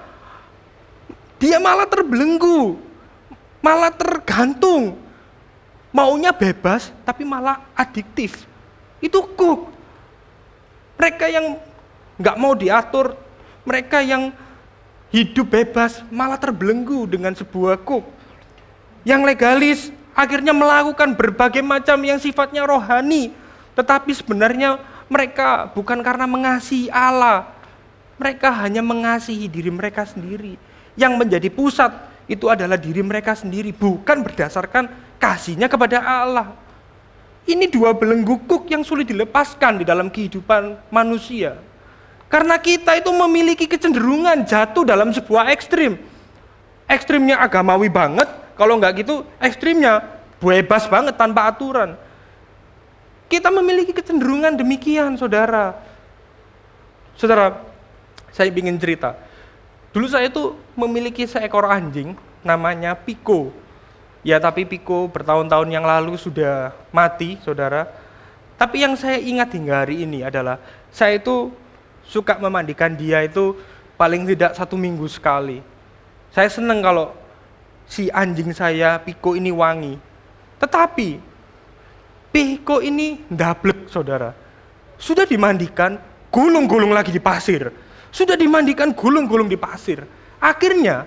dia 1.42 1.58
malah 1.58 1.86
terbelenggu, 1.90 2.78
malah 3.62 3.94
tergantung. 3.94 4.98
Maunya 5.92 6.32
bebas, 6.32 6.94
tapi 7.04 7.28
malah 7.28 7.68
adiktif. 7.76 8.48
Itu 9.04 9.28
kuk. 9.36 9.70
Mereka 10.96 11.26
yang 11.28 11.60
nggak 12.22 12.38
mau 12.38 12.54
diatur, 12.54 13.18
mereka 13.66 14.00
yang 14.02 14.32
hidup 15.12 15.52
bebas 15.52 16.02
malah 16.08 16.40
terbelenggu 16.40 17.06
dengan 17.06 17.36
sebuah 17.36 17.82
kuk. 17.82 18.06
Yang 19.04 19.22
legalis 19.26 19.80
akhirnya 20.16 20.52
melakukan 20.52 21.16
berbagai 21.16 21.64
macam 21.64 21.98
yang 22.04 22.20
sifatnya 22.20 22.68
rohani, 22.68 23.32
tetapi 23.76 24.12
sebenarnya 24.12 24.80
mereka 25.12 25.72
bukan 25.72 26.00
karena 26.00 26.28
mengasihi 26.28 26.88
Allah, 26.92 27.52
mereka 28.22 28.54
hanya 28.64 28.80
mengasihi 28.86 29.50
diri 29.50 29.72
mereka 29.74 30.08
sendiri. 30.08 30.56
Yang 30.96 31.14
menjadi 31.16 31.50
pusat 31.50 31.92
itu 32.28 32.48
adalah 32.48 32.80
diri 32.80 33.02
mereka 33.02 33.36
sendiri, 33.36 33.74
bukan 33.76 34.24
berdasarkan 34.24 34.88
kasihnya 35.20 35.68
kepada 35.68 36.00
Allah. 36.00 36.54
Ini 37.44 37.68
dua 37.74 37.92
belenggu 37.98 38.46
kuk 38.46 38.70
yang 38.70 38.86
sulit 38.86 39.10
dilepaskan 39.10 39.82
di 39.82 39.86
dalam 39.88 40.14
kehidupan 40.14 40.94
manusia. 40.94 41.58
Karena 42.32 42.56
kita 42.62 42.96
itu 42.96 43.12
memiliki 43.12 43.68
kecenderungan 43.68 44.48
jatuh 44.48 44.88
dalam 44.88 45.12
sebuah 45.12 45.52
ekstrim. 45.52 46.00
Ekstrimnya 46.88 47.42
agamawi 47.42 47.92
banget, 47.92 48.30
kalau 48.56 48.78
nggak 48.80 49.06
gitu 49.06 49.24
ekstrimnya 49.38 50.04
bebas 50.42 50.90
banget 50.90 51.16
tanpa 51.16 51.48
aturan. 51.48 51.96
Kita 53.32 53.48
memiliki 53.48 53.96
kecenderungan 53.96 54.60
demikian, 54.60 55.16
saudara. 55.16 55.80
Saudara, 57.16 57.64
saya 58.34 58.52
ingin 58.52 58.76
cerita. 58.76 59.16
Dulu 59.96 60.08
saya 60.08 60.28
itu 60.28 60.56
memiliki 60.76 61.24
seekor 61.24 61.68
anjing, 61.68 62.18
namanya 62.44 62.92
Piko. 62.98 63.56
Ya 64.26 64.42
tapi 64.42 64.68
Piko 64.68 65.08
bertahun-tahun 65.08 65.70
yang 65.72 65.88
lalu 65.88 66.20
sudah 66.20 66.76
mati, 66.92 67.40
saudara. 67.40 67.88
Tapi 68.60 68.84
yang 68.84 69.00
saya 69.00 69.18
ingat 69.18 69.56
hingga 69.56 69.88
hari 69.88 70.04
ini 70.04 70.28
adalah 70.28 70.60
saya 70.92 71.18
itu 71.18 71.50
suka 72.04 72.36
memandikan 72.38 72.94
dia 72.94 73.24
itu 73.24 73.56
paling 73.96 74.28
tidak 74.28 74.60
satu 74.60 74.76
minggu 74.76 75.08
sekali. 75.08 75.64
Saya 76.36 76.52
senang 76.52 76.84
kalau 76.84 77.16
si 77.92 78.08
anjing 78.08 78.56
saya 78.56 78.96
Piko 79.04 79.36
ini 79.36 79.52
wangi. 79.52 80.00
Tetapi 80.64 81.10
Piko 82.32 82.80
ini 82.80 83.20
ndablek, 83.28 83.92
saudara. 83.92 84.32
Sudah 84.96 85.28
dimandikan, 85.28 86.00
gulung-gulung 86.32 86.96
lagi 86.96 87.12
di 87.12 87.20
pasir. 87.20 87.68
Sudah 88.08 88.40
dimandikan, 88.40 88.96
gulung-gulung 88.96 89.52
di 89.52 89.60
pasir. 89.60 90.08
Akhirnya 90.40 91.04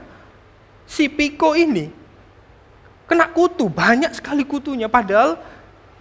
si 0.85 1.09
Piko 1.09 1.57
ini 1.57 1.89
kena 3.09 3.33
kutu, 3.33 3.73
banyak 3.73 4.13
sekali 4.13 4.45
kutunya. 4.45 4.93
Padahal 4.93 5.41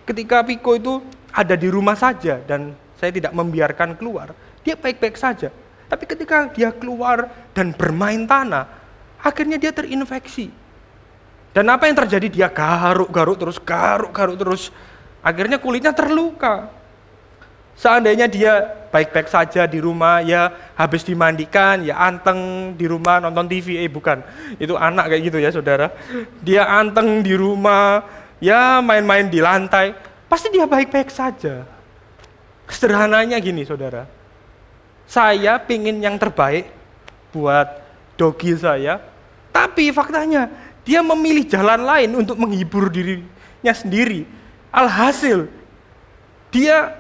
ketika 0.03 0.43
Piko 0.43 0.75
itu 0.75 0.99
ada 1.31 1.55
di 1.55 1.71
rumah 1.71 1.95
saja 1.95 2.43
dan 2.43 2.75
saya 2.99 3.15
tidak 3.15 3.31
membiarkan 3.31 3.95
keluar, 3.95 4.35
dia 4.67 4.75
baik-baik 4.75 5.15
saja. 5.15 5.47
Tapi 5.87 6.03
ketika 6.03 6.51
dia 6.51 6.75
keluar 6.75 7.31
dan 7.55 7.71
bermain 7.71 8.27
tanah, 8.27 8.67
akhirnya 9.23 9.55
dia 9.55 9.71
terinfeksi. 9.71 10.62
Dan 11.53 11.69
apa 11.69 11.85
yang 11.85 11.95
terjadi? 11.95 12.27
Dia 12.33 12.49
garuk-garuk 12.49 13.37
terus, 13.37 13.57
garuk-garuk 13.61 14.37
terus. 14.41 14.73
Akhirnya 15.21 15.61
kulitnya 15.61 15.93
terluka. 15.93 16.67
Seandainya 17.73 18.29
dia 18.29 18.85
baik-baik 18.93 19.29
saja 19.29 19.65
di 19.65 19.81
rumah, 19.81 20.21
ya 20.21 20.73
habis 20.77 21.01
dimandikan, 21.01 21.81
ya 21.81 21.97
anteng 21.97 22.73
di 22.77 22.85
rumah 22.85 23.17
nonton 23.17 23.49
TV, 23.49 23.81
eh 23.81 23.89
bukan, 23.89 24.21
itu 24.61 24.77
anak 24.77 25.09
kayak 25.09 25.21
gitu 25.25 25.37
ya 25.41 25.49
saudara. 25.49 25.89
Dia 26.45 26.69
anteng 26.69 27.25
di 27.25 27.33
rumah, 27.33 28.05
ya 28.37 28.77
main-main 28.77 29.25
di 29.25 29.41
lantai, 29.41 29.97
pasti 30.29 30.53
dia 30.53 30.69
baik-baik 30.69 31.09
saja. 31.09 31.65
Sederhananya 32.69 33.41
gini 33.41 33.65
saudara, 33.65 34.05
saya 35.09 35.57
pingin 35.57 35.97
yang 35.97 36.21
terbaik 36.21 36.69
buat 37.33 37.81
dogi 38.13 38.53
saya, 38.53 39.01
tapi 39.49 39.89
faktanya 39.89 40.45
dia 40.83 40.99
memilih 40.99 41.47
jalan 41.47 41.81
lain 41.83 42.11
untuk 42.19 42.35
menghibur 42.35 42.91
dirinya 42.91 43.73
sendiri. 43.73 44.27
Alhasil, 44.69 45.47
dia 46.51 46.95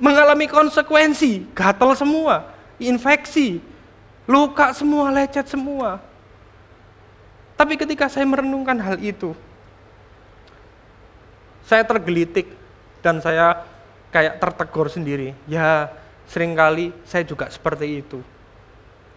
mengalami 0.00 0.48
konsekuensi, 0.48 1.44
gatal 1.52 1.92
semua, 1.92 2.48
infeksi, 2.80 3.60
luka 4.24 4.72
semua, 4.72 5.12
lecet 5.12 5.46
semua. 5.52 6.00
Tapi 7.54 7.78
ketika 7.78 8.10
saya 8.10 8.26
merenungkan 8.26 8.74
hal 8.80 8.96
itu, 8.98 9.36
saya 11.64 11.84
tergelitik 11.86 12.50
dan 13.04 13.20
saya 13.20 13.62
kayak 14.10 14.40
tertegur 14.40 14.88
sendiri. 14.88 15.36
Ya, 15.46 15.92
sering 16.26 16.56
kali 16.56 16.90
saya 17.04 17.22
juga 17.22 17.46
seperti 17.52 18.00
itu. 18.00 18.24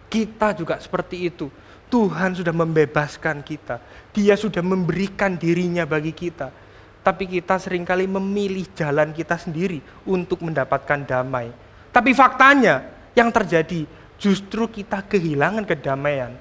Kita 0.08 0.52
juga 0.56 0.78
seperti 0.80 1.28
itu. 1.28 1.48
Tuhan 1.88 2.36
sudah 2.36 2.52
membebaskan 2.52 3.40
kita. 3.40 3.80
Dia 4.12 4.36
sudah 4.36 4.60
memberikan 4.60 5.34
dirinya 5.34 5.88
bagi 5.88 6.12
kita 6.12 6.68
tapi 7.08 7.24
kita 7.24 7.56
sering 7.56 7.88
kali 7.88 8.04
memilih 8.04 8.68
jalan 8.76 9.16
kita 9.16 9.40
sendiri 9.40 9.80
untuk 10.04 10.44
mendapatkan 10.44 11.08
damai. 11.08 11.48
Tapi 11.88 12.12
faktanya 12.12 12.84
yang 13.16 13.32
terjadi 13.32 13.88
justru 14.20 14.68
kita 14.68 15.00
kehilangan 15.08 15.64
kedamaian. 15.64 16.36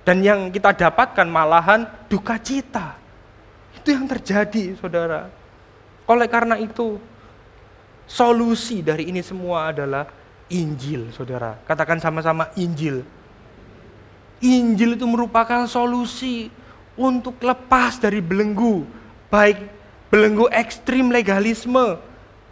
Dan 0.00 0.24
yang 0.24 0.48
kita 0.48 0.72
dapatkan 0.72 1.28
malahan 1.28 1.84
duka 2.08 2.40
cita. 2.40 2.96
Itu 3.76 3.92
yang 3.92 4.08
terjadi, 4.08 4.78
saudara. 4.80 5.28
Oleh 6.08 6.30
karena 6.30 6.56
itu, 6.56 6.96
solusi 8.08 8.80
dari 8.80 9.12
ini 9.12 9.20
semua 9.20 9.74
adalah 9.76 10.08
Injil, 10.48 11.12
saudara. 11.12 11.58
Katakan 11.68 12.00
sama-sama 12.00 12.48
Injil. 12.56 13.02
Injil 14.46 14.94
itu 14.94 15.06
merupakan 15.10 15.66
solusi 15.66 16.54
untuk 16.94 17.34
lepas 17.42 17.98
dari 17.98 18.22
belenggu, 18.22 18.86
baik 19.26 19.58
belenggu 20.06 20.46
ekstrim 20.54 21.10
legalisme 21.10 21.98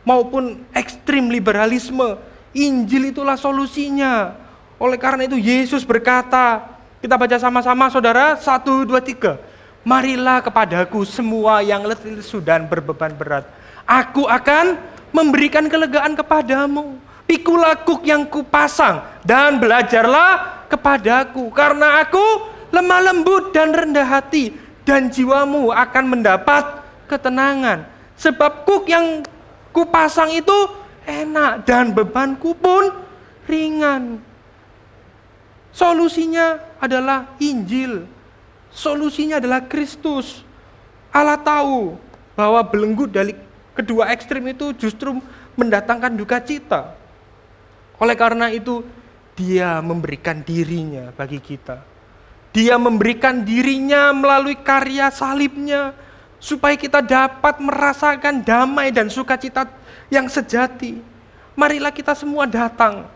maupun 0.03 0.67
ekstrim 0.75 1.31
liberalisme. 1.31 2.19
Injil 2.55 3.15
itulah 3.15 3.39
solusinya. 3.39 4.35
Oleh 4.79 4.99
karena 4.99 5.27
itu 5.27 5.39
Yesus 5.39 5.87
berkata, 5.87 6.67
kita 6.99 7.15
baca 7.15 7.37
sama-sama 7.39 7.91
saudara, 7.91 8.35
satu, 8.39 8.83
dua, 8.87 8.99
tiga. 8.99 9.39
Marilah 9.85 10.41
kepadaku 10.41 11.05
semua 11.05 11.61
yang 11.61 11.85
letih 11.85 12.17
lesu 12.17 12.41
dan 12.41 12.65
berbeban 12.65 13.13
berat. 13.15 13.45
Aku 13.85 14.25
akan 14.25 14.81
memberikan 15.13 15.69
kelegaan 15.69 16.17
kepadamu. 16.17 16.97
Pikulah 17.25 17.81
kuk 17.83 18.05
yang 18.05 18.29
kupasang 18.29 19.01
dan 19.25 19.57
belajarlah 19.57 20.65
kepadaku. 20.69 21.49
Karena 21.51 22.05
aku 22.05 22.21
lemah 22.69 23.01
lembut 23.13 23.51
dan 23.57 23.73
rendah 23.73 24.05
hati. 24.05 24.53
Dan 24.85 25.09
jiwamu 25.09 25.73
akan 25.73 26.05
mendapat 26.13 26.85
ketenangan. 27.09 27.89
Sebab 28.21 28.69
kuk 28.69 28.85
yang 28.85 29.25
kupasang 29.73 30.37
itu 30.37 30.55
enak 31.09 31.65
dan 31.65 31.97
bebanku 31.97 32.53
pun 32.53 32.93
ringan. 33.49 34.21
Solusinya 35.75 36.61
adalah 36.79 37.35
Injil. 37.41 38.07
Solusinya 38.71 39.41
adalah 39.41 39.65
Kristus. 39.65 40.45
Allah 41.11 41.39
tahu 41.41 41.97
bahwa 42.39 42.61
belenggu 42.63 43.07
dari 43.07 43.35
kedua 43.75 44.11
ekstrim 44.15 44.47
itu 44.51 44.71
justru 44.75 45.19
mendatangkan 45.59 46.15
duka 46.15 46.39
cita. 46.43 46.95
Oleh 47.99 48.17
karena 48.19 48.51
itu, 48.51 48.83
dia 49.35 49.79
memberikan 49.83 50.43
dirinya 50.43 51.11
bagi 51.15 51.43
kita. 51.43 51.83
Dia 52.55 52.79
memberikan 52.79 53.43
dirinya 53.43 54.15
melalui 54.15 54.55
karya 54.55 55.11
salibnya, 55.11 55.95
supaya 56.39 56.79
kita 56.79 57.03
dapat 57.03 57.59
merasakan 57.59 58.47
damai 58.47 58.95
dan 58.95 59.11
sukacita 59.11 59.67
yang 60.07 60.31
sejati. 60.31 61.03
Marilah 61.59 61.91
kita 61.91 62.15
semua 62.15 62.47
datang 62.47 63.11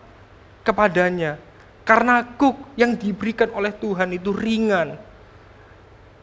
kepadanya, 0.66 1.38
karena 1.86 2.22
kuk 2.22 2.58
yang 2.74 2.98
diberikan 2.98 3.50
oleh 3.54 3.70
Tuhan 3.70 4.10
itu 4.14 4.30
ringan. 4.34 4.98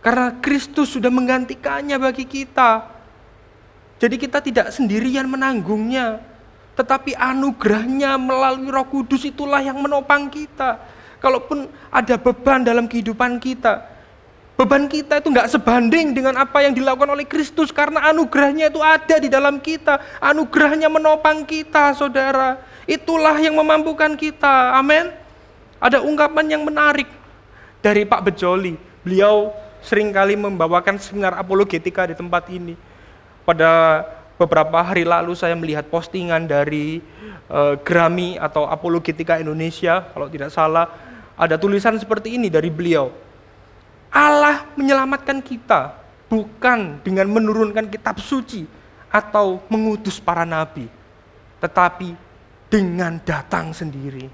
Karena 0.04 0.36
Kristus 0.38 0.94
sudah 0.94 1.10
menggantikannya 1.10 1.98
bagi 1.98 2.30
kita. 2.30 2.94
Jadi 3.98 4.15
kita 4.20 4.38
tidak 4.44 4.68
sendirian 4.76 5.26
menanggungnya, 5.26 6.20
tetapi 6.76 7.16
anugerahnya 7.16 8.20
melalui 8.20 8.70
roh 8.70 8.88
kudus 8.88 9.24
itulah 9.24 9.64
yang 9.64 9.80
menopang 9.80 10.28
kita. 10.28 10.80
Kalaupun 11.24 11.72
ada 11.90 12.20
beban 12.22 12.62
dalam 12.62 12.86
kehidupan 12.86 13.42
kita, 13.42 13.96
Beban 14.56 14.88
kita 14.88 15.20
itu 15.20 15.28
nggak 15.36 15.52
sebanding 15.52 16.16
dengan 16.16 16.40
apa 16.40 16.64
yang 16.64 16.72
dilakukan 16.72 17.12
oleh 17.12 17.28
Kristus 17.28 17.76
karena 17.76 18.08
anugerahnya 18.08 18.72
itu 18.72 18.80
ada 18.80 19.20
di 19.20 19.28
dalam 19.28 19.60
kita. 19.60 20.00
Anugerahnya 20.24 20.88
menopang 20.88 21.44
kita, 21.44 21.92
saudara. 21.92 22.64
Itulah 22.88 23.36
yang 23.36 23.60
memampukan 23.60 24.16
kita. 24.16 24.80
Amin. 24.80 25.12
Ada 25.76 26.00
ungkapan 26.00 26.56
yang 26.56 26.64
menarik 26.64 27.12
dari 27.84 28.08
Pak 28.08 28.32
Bejoli. 28.32 28.80
Beliau 29.04 29.52
sering 29.84 30.16
kali 30.16 30.40
membawakan 30.40 31.04
seminar 31.04 31.36
apologetika 31.36 32.08
di 32.08 32.16
tempat 32.16 32.48
ini. 32.48 32.80
Pada 33.44 34.08
beberapa 34.36 34.84
hari 34.84 35.08
lalu 35.08 35.34
saya 35.34 35.56
melihat 35.56 35.88
postingan 35.88 36.48
dari 36.48 37.00
uh, 37.48 37.80
Grammy 37.80 38.36
atau 38.36 38.67
Apologetika 38.67 39.39
Indonesia, 39.39 40.12
kalau 40.12 40.28
tidak 40.28 40.52
salah, 40.52 40.91
ada 41.36 41.56
tulisan 41.60 41.95
seperti 42.00 42.36
ini 42.36 42.48
dari 42.48 42.71
beliau 42.71 43.12
Allah 44.15 44.63
menyelamatkan 44.80 45.43
kita 45.43 45.91
bukan 46.32 47.04
dengan 47.04 47.28
menurunkan 47.28 47.91
kitab 47.91 48.24
suci 48.24 48.63
atau 49.12 49.60
mengutus 49.67 50.24
para 50.24 50.48
nabi, 50.48 50.88
tetapi 51.60 52.15
dengan 52.71 53.19
datang 53.28 53.76
sendiri. 53.76 54.32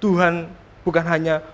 Tuhan 0.00 0.48
bukan 0.84 1.04
hanya 1.04 1.44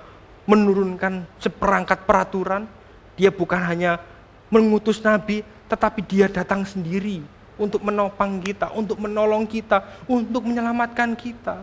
menurunkan 0.47 1.27
seperangkat 1.43 2.07
peraturan, 2.07 2.71
dia 3.19 3.35
bukan 3.35 3.59
hanya 3.63 3.99
mengutus 4.47 5.03
nabi, 5.03 5.43
tetapi 5.67 6.07
dia 6.07 6.31
datang 6.31 6.63
sendiri 6.63 7.23
untuk 7.61 7.85
menopang 7.85 8.41
kita, 8.41 8.73
untuk 8.73 8.97
menolong 8.97 9.45
kita, 9.45 9.85
untuk 10.09 10.49
menyelamatkan 10.49 11.13
kita. 11.13 11.61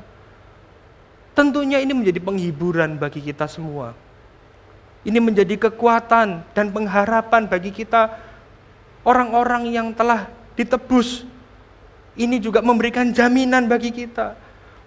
Tentunya 1.33 1.81
ini 1.81 1.97
menjadi 1.97 2.21
penghiburan 2.21 3.01
bagi 3.01 3.25
kita 3.25 3.49
semua 3.49 3.97
ini 5.07 5.23
menjadi 5.23 5.55
kekuatan 5.55 6.43
dan 6.51 6.65
pengharapan 6.67 7.47
bagi 7.47 7.71
kita 7.71 8.11
orang-orang 9.07 9.71
yang 9.71 9.87
telah 9.95 10.27
ditebus. 10.59 11.23
Ini 12.19 12.43
juga 12.43 12.59
memberikan 12.59 13.07
jaminan 13.15 13.71
bagi 13.71 13.95
kita 13.95 14.35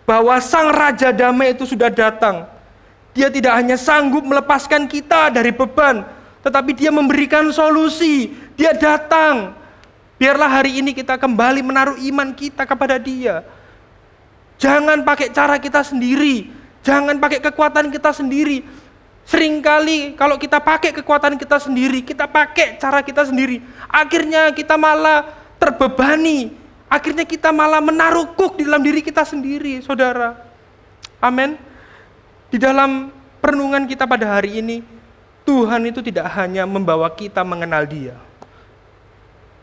bahwa 0.05 0.37
Sang 0.45 0.69
Raja 0.77 1.09
Damai 1.09 1.57
itu 1.57 1.65
sudah 1.65 1.89
datang. 1.89 2.45
Dia 3.17 3.33
tidak 3.33 3.57
hanya 3.57 3.81
sanggup 3.81 4.21
melepaskan 4.21 4.85
kita 4.91 5.33
dari 5.33 5.57
beban, 5.57 6.05
tetapi 6.45 6.77
dia 6.77 6.93
memberikan 6.93 7.49
solusi. 7.49 8.37
Dia 8.61 8.77
datang. 8.77 9.57
Biarlah 10.21 10.61
hari 10.61 10.85
ini 10.85 10.93
kita 10.93 11.17
kembali 11.17 11.65
menaruh 11.65 11.97
iman 11.97 12.29
kita 12.37 12.69
kepada 12.69 13.01
Dia. 13.01 13.41
Jangan 14.61 15.01
pakai 15.01 15.33
cara 15.33 15.57
kita 15.57 15.81
sendiri, 15.81 16.53
jangan 16.85 17.17
pakai 17.17 17.41
kekuatan 17.41 17.89
kita 17.89 18.13
sendiri, 18.13 18.61
Seringkali 19.31 20.19
kalau 20.19 20.35
kita 20.41 20.59
pakai 20.59 20.91
kekuatan 20.91 21.39
kita 21.39 21.63
sendiri, 21.63 22.03
kita 22.03 22.27
pakai 22.27 22.83
cara 22.83 22.99
kita 22.99 23.31
sendiri, 23.31 23.63
akhirnya 23.87 24.51
kita 24.51 24.75
malah 24.75 25.23
terbebani, 25.55 26.51
akhirnya 26.91 27.23
kita 27.23 27.55
malah 27.55 27.79
menaruh 27.79 28.35
kuk 28.35 28.59
di 28.59 28.67
dalam 28.67 28.83
diri 28.83 28.99
kita 28.99 29.23
sendiri, 29.23 29.87
saudara. 29.87 30.35
Amin. 31.23 31.55
Di 32.51 32.59
dalam 32.59 33.15
perenungan 33.39 33.87
kita 33.87 34.03
pada 34.03 34.35
hari 34.35 34.59
ini, 34.59 34.83
Tuhan 35.47 35.87
itu 35.87 36.03
tidak 36.03 36.27
hanya 36.35 36.67
membawa 36.67 37.07
kita 37.15 37.47
mengenal 37.47 37.87
Dia. 37.87 38.19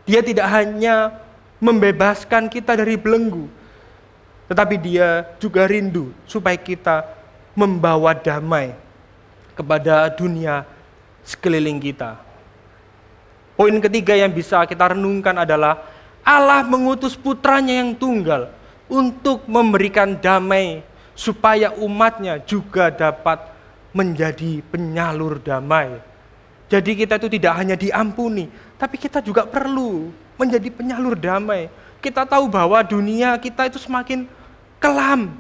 Dia 0.08 0.24
tidak 0.24 0.48
hanya 0.48 1.20
membebaskan 1.60 2.48
kita 2.48 2.80
dari 2.80 2.96
belenggu, 2.96 3.52
tetapi 4.48 4.80
Dia 4.80 5.28
juga 5.36 5.68
rindu 5.68 6.16
supaya 6.24 6.56
kita 6.56 7.04
membawa 7.52 8.16
damai 8.16 8.72
kepada 9.52 10.08
dunia 10.14 10.64
sekeliling 11.28 11.82
kita. 11.84 12.16
Poin 13.58 13.74
ketiga 13.84 14.14
yang 14.14 14.32
bisa 14.32 14.64
kita 14.70 14.96
renungkan 14.96 15.34
adalah 15.44 15.82
Allah 16.22 16.64
mengutus 16.64 17.18
putranya 17.18 17.82
yang 17.84 17.98
tunggal 17.98 18.54
untuk 18.88 19.44
memberikan 19.50 20.16
damai 20.16 20.86
supaya 21.18 21.74
umatnya 21.76 22.38
juga 22.46 22.94
dapat 22.94 23.50
menjadi 23.92 24.62
penyalur 24.70 25.42
damai. 25.42 26.07
Jadi 26.68 26.92
kita 27.00 27.16
itu 27.16 27.32
tidak 27.32 27.54
hanya 27.64 27.76
diampuni, 27.80 28.52
tapi 28.76 29.00
kita 29.00 29.24
juga 29.24 29.48
perlu 29.48 30.12
menjadi 30.36 30.68
penyalur 30.68 31.16
damai. 31.16 31.72
Kita 32.04 32.28
tahu 32.28 32.52
bahwa 32.52 32.84
dunia 32.84 33.40
kita 33.40 33.72
itu 33.72 33.80
semakin 33.80 34.28
kelam, 34.78 35.32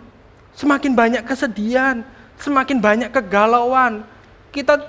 semakin 0.55 0.91
banyak 0.95 1.23
kesedihan, 1.27 1.99
semakin 2.39 2.79
banyak 2.79 3.09
kegalauan. 3.11 4.07
Kita 4.55 4.79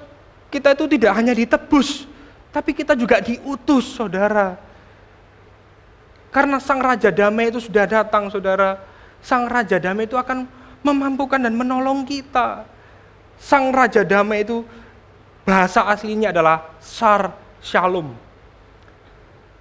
kita 0.49 0.79
itu 0.79 0.87
tidak 0.95 1.13
hanya 1.19 1.35
ditebus, 1.35 2.07
tapi 2.55 2.71
kita 2.71 2.95
juga 2.95 3.19
diutus, 3.19 3.99
saudara. 3.99 4.57
Karena 6.31 6.63
Sang 6.63 6.79
Raja 6.79 7.11
Damai 7.11 7.51
itu 7.51 7.61
sudah 7.61 7.85
datang, 7.85 8.31
saudara. 8.31 8.79
Sang 9.21 9.51
Raja 9.51 9.77
Damai 9.83 10.07
itu 10.07 10.15
akan 10.15 10.47
memampukan 10.87 11.41
dan 11.41 11.53
menolong 11.57 12.07
kita. 12.07 12.65
Sang 13.37 13.75
Raja 13.75 14.07
Damai 14.07 14.47
itu 14.47 14.63
bahasa 15.49 15.89
aslinya 15.89 16.29
adalah 16.29 16.77
Sar 16.77 17.33
Shalom. 17.65 18.13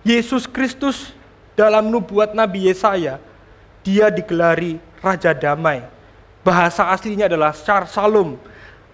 Yesus 0.03 0.43
Kristus 0.43 1.15
dalam 1.55 1.87
nubuat 1.87 2.35
Nabi 2.35 2.67
Yesaya, 2.67 3.23
dia 3.87 4.11
digelari 4.11 4.83
Raja 4.99 5.31
Damai 5.31 5.95
Bahasa 6.47 6.87
aslinya 6.95 7.27
adalah 7.27 7.51
Shar 7.51 7.91
Salom. 7.91 8.39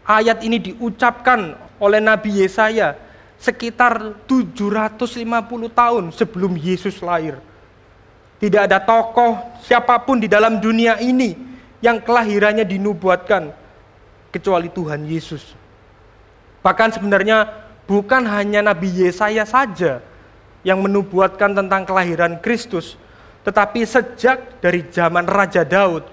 Ayat 0.09 0.41
ini 0.41 0.57
diucapkan 0.57 1.53
oleh 1.77 2.01
Nabi 2.01 2.41
Yesaya 2.41 2.97
sekitar 3.37 4.17
750 4.25 5.21
tahun 5.69 6.03
sebelum 6.17 6.57
Yesus 6.57 6.97
lahir. 7.05 7.37
Tidak 8.41 8.57
ada 8.57 8.81
tokoh 8.81 9.37
siapa 9.61 10.01
pun 10.01 10.17
di 10.17 10.25
dalam 10.25 10.57
dunia 10.57 10.97
ini 10.97 11.37
yang 11.77 12.01
kelahirannya 12.01 12.65
dinubuatkan 12.65 13.53
kecuali 14.33 14.73
Tuhan 14.73 15.05
Yesus. 15.05 15.62
Bahkan 16.63 16.95
sebenarnya 16.95 17.51
bukan 17.83 18.23
hanya 18.23 18.63
Nabi 18.63 18.87
Yesaya 18.89 19.43
saja 19.43 19.99
yang 20.63 20.79
menubuatkan 20.79 21.51
tentang 21.51 21.83
kelahiran 21.83 22.39
Kristus. 22.39 22.95
Tetapi 23.43 23.83
sejak 23.83 24.63
dari 24.63 24.87
zaman 24.87 25.27
Raja 25.27 25.67
Daud, 25.67 26.07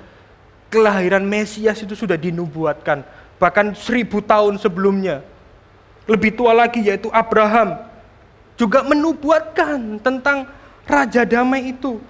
kelahiran 0.66 1.22
Mesias 1.22 1.78
itu 1.78 1.94
sudah 1.94 2.18
dinubuatkan. 2.18 3.06
Bahkan 3.38 3.78
seribu 3.78 4.18
tahun 4.18 4.58
sebelumnya. 4.58 5.22
Lebih 6.10 6.34
tua 6.34 6.50
lagi 6.50 6.82
yaitu 6.82 7.06
Abraham. 7.14 7.86
Juga 8.58 8.82
menubuatkan 8.82 10.02
tentang 10.02 10.50
Raja 10.82 11.22
Damai 11.22 11.70
itu. 11.70 12.02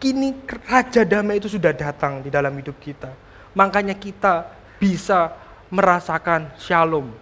Kini 0.00 0.34
Raja 0.66 1.04
Damai 1.04 1.38
itu 1.38 1.52
sudah 1.52 1.70
datang 1.76 2.24
di 2.24 2.32
dalam 2.32 2.56
hidup 2.56 2.80
kita. 2.80 3.12
Makanya 3.52 3.92
kita 3.92 4.48
bisa 4.80 5.36
merasakan 5.68 6.48
shalom. 6.56 7.12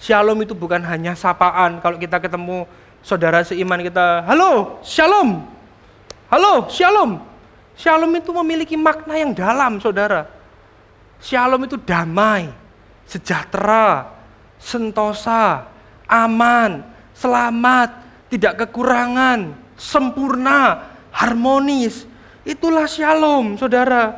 Shalom 0.00 0.40
itu 0.40 0.56
bukan 0.56 0.80
hanya 0.80 1.12
sapaan. 1.12 1.76
Kalau 1.84 2.00
kita 2.00 2.16
ketemu 2.16 2.64
saudara 3.04 3.44
seiman 3.44 3.84
kita, 3.84 4.24
halo, 4.24 4.80
shalom. 4.80 5.44
Halo, 6.32 6.72
shalom. 6.72 7.20
Shalom 7.76 8.08
itu 8.16 8.32
memiliki 8.32 8.80
makna 8.80 9.20
yang 9.20 9.36
dalam, 9.36 9.76
saudara. 9.76 10.24
Shalom 11.20 11.68
itu 11.68 11.76
damai, 11.76 12.48
sejahtera, 13.04 14.08
sentosa, 14.56 15.68
aman, 16.08 16.80
selamat, 17.12 18.00
tidak 18.32 18.64
kekurangan, 18.64 19.52
sempurna, 19.76 20.96
harmonis. 21.12 22.08
Itulah 22.48 22.88
shalom, 22.88 23.60
saudara. 23.60 24.16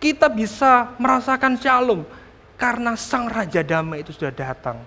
Kita 0.00 0.32
bisa 0.32 0.96
merasakan 0.96 1.60
shalom 1.60 2.21
karena 2.62 2.94
sang 2.94 3.26
raja 3.26 3.58
damai 3.58 4.06
itu 4.06 4.14
sudah 4.14 4.30
datang. 4.30 4.78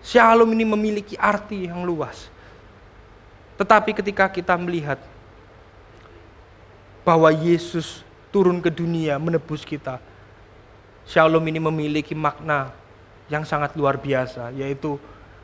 Shalom 0.00 0.48
ini 0.56 0.64
memiliki 0.64 1.12
arti 1.20 1.68
yang 1.68 1.84
luas. 1.84 2.32
Tetapi 3.60 3.92
ketika 3.92 4.24
kita 4.32 4.56
melihat 4.56 4.96
bahwa 7.04 7.28
Yesus 7.28 8.00
turun 8.32 8.64
ke 8.64 8.72
dunia 8.72 9.20
menebus 9.20 9.60
kita. 9.60 10.00
Shalom 11.04 11.44
ini 11.44 11.60
memiliki 11.60 12.16
makna 12.16 12.72
yang 13.28 13.44
sangat 13.44 13.76
luar 13.76 14.00
biasa, 14.00 14.56
yaitu 14.56 14.96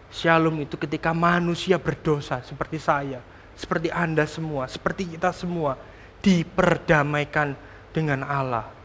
shalom 0.09 0.57
itu 0.65 0.81
ketika 0.81 1.13
manusia 1.13 1.77
berdosa 1.77 2.41
seperti 2.41 2.81
saya, 2.81 3.21
seperti 3.55 3.93
Anda 3.93 4.25
semua, 4.25 4.67
seperti 4.73 5.05
kita 5.05 5.37
semua, 5.37 5.77
diperdamaikan 6.25 7.55
dengan 7.93 8.25
Allah. 8.25 8.82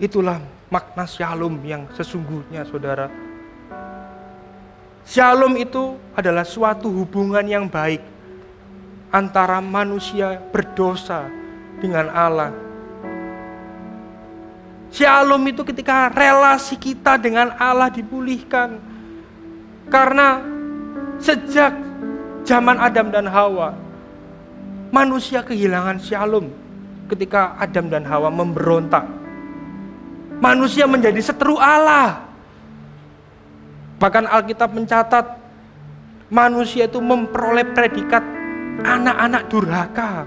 Itulah 0.00 0.40
makna 0.72 1.04
shalom 1.04 1.60
yang 1.60 1.84
sesungguhnya 1.92 2.64
saudara. 2.64 3.12
Shalom 5.04 5.60
itu 5.60 6.00
adalah 6.16 6.48
suatu 6.48 6.88
hubungan 6.88 7.44
yang 7.44 7.68
baik 7.68 8.00
antara 9.12 9.60
manusia 9.60 10.40
berdosa 10.48 11.28
dengan 11.84 12.08
Allah. 12.16 12.48
Shalom 14.88 15.44
itu 15.52 15.68
ketika 15.68 16.08
relasi 16.08 16.80
kita 16.80 17.20
dengan 17.20 17.52
Allah 17.60 17.92
dipulihkan. 17.92 18.80
Karena 19.90 20.40
sejak 21.20 21.76
zaman 22.48 22.78
Adam 22.80 23.10
dan 23.12 23.26
Hawa, 23.28 23.76
manusia 24.88 25.42
kehilangan 25.42 25.98
shalom 26.00 26.48
ketika 27.10 27.58
Adam 27.60 27.90
dan 27.92 28.06
Hawa 28.06 28.32
memberontak. 28.32 29.04
Manusia 30.40 30.88
menjadi 30.88 31.20
seteru 31.20 31.60
Allah. 31.60 32.24
Bahkan 34.00 34.24
Alkitab 34.24 34.72
mencatat 34.72 35.36
manusia 36.32 36.88
itu 36.88 36.96
memperoleh 37.04 37.68
predikat 37.76 38.24
anak-anak 38.80 39.42
durhaka 39.52 40.24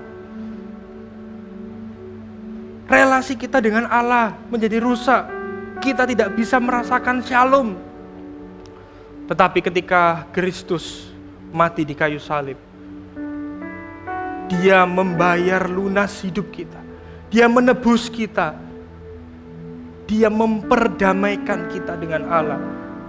relasi 2.93 3.33
kita 3.33 3.57
dengan 3.57 3.89
Allah 3.89 4.37
menjadi 4.53 4.77
rusak. 4.77 5.25
Kita 5.81 6.07
tidak 6.07 6.37
bisa 6.37 6.61
merasakan 6.61 7.19
shalom. 7.25 7.75
Tetapi 9.27 9.59
ketika 9.59 10.27
Kristus 10.31 11.11
mati 11.51 11.83
di 11.83 11.97
kayu 11.97 12.21
salib, 12.21 12.55
Dia 14.53 14.85
membayar 14.85 15.65
lunas 15.65 16.21
hidup 16.21 16.53
kita. 16.53 16.77
Dia 17.33 17.49
menebus 17.49 18.05
kita. 18.11 18.53
Dia 20.07 20.27
memperdamaikan 20.27 21.71
kita 21.71 21.95
dengan 21.95 22.27
Allah 22.27 22.59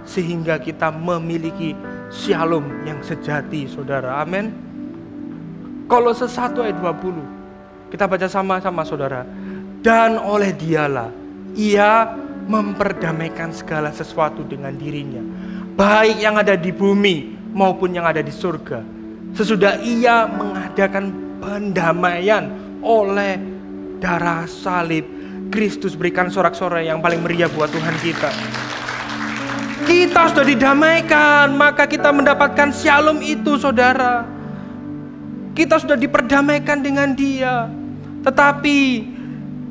sehingga 0.05 0.61
kita 0.61 0.93
memiliki 0.93 1.75
shalom 2.13 2.85
yang 2.87 3.01
sejati, 3.03 3.67
Saudara. 3.67 4.21
Amin. 4.21 4.53
Kalau 5.85 6.15
sesuatu 6.15 6.65
ayat 6.65 6.77
20. 6.81 7.35
Kita 7.85 8.09
baca 8.09 8.27
sama-sama, 8.27 8.81
Saudara 8.81 9.23
dan 9.85 10.17
oleh 10.17 10.49
dialah 10.57 11.13
ia 11.53 12.09
memperdamaikan 12.49 13.53
segala 13.53 13.93
sesuatu 13.93 14.41
dengan 14.41 14.73
dirinya 14.73 15.21
baik 15.77 16.17
yang 16.17 16.41
ada 16.41 16.57
di 16.57 16.73
bumi 16.73 17.37
maupun 17.53 17.93
yang 17.93 18.09
ada 18.09 18.25
di 18.25 18.33
surga 18.33 18.81
sesudah 19.37 19.77
ia 19.85 20.25
mengadakan 20.25 21.13
pendamaian 21.37 22.49
oleh 22.81 23.37
darah 24.01 24.49
salib 24.49 25.05
Kristus 25.55 25.95
berikan 25.95 26.27
sorak-sorai 26.27 26.91
yang 26.91 26.99
paling 26.99 27.23
meriah 27.23 27.47
buat 27.47 27.71
Tuhan 27.71 27.95
kita 28.03 28.29
kita 29.87 30.21
sudah 30.35 30.43
didamaikan 30.43 31.55
maka 31.55 31.87
kita 31.87 32.11
mendapatkan 32.11 32.75
shalom 32.75 33.23
itu 33.23 33.55
saudara 33.55 34.27
kita 35.55 35.79
sudah 35.79 35.95
diperdamaikan 35.95 36.83
dengan 36.83 37.15
dia 37.15 37.71
tetapi 38.27 39.07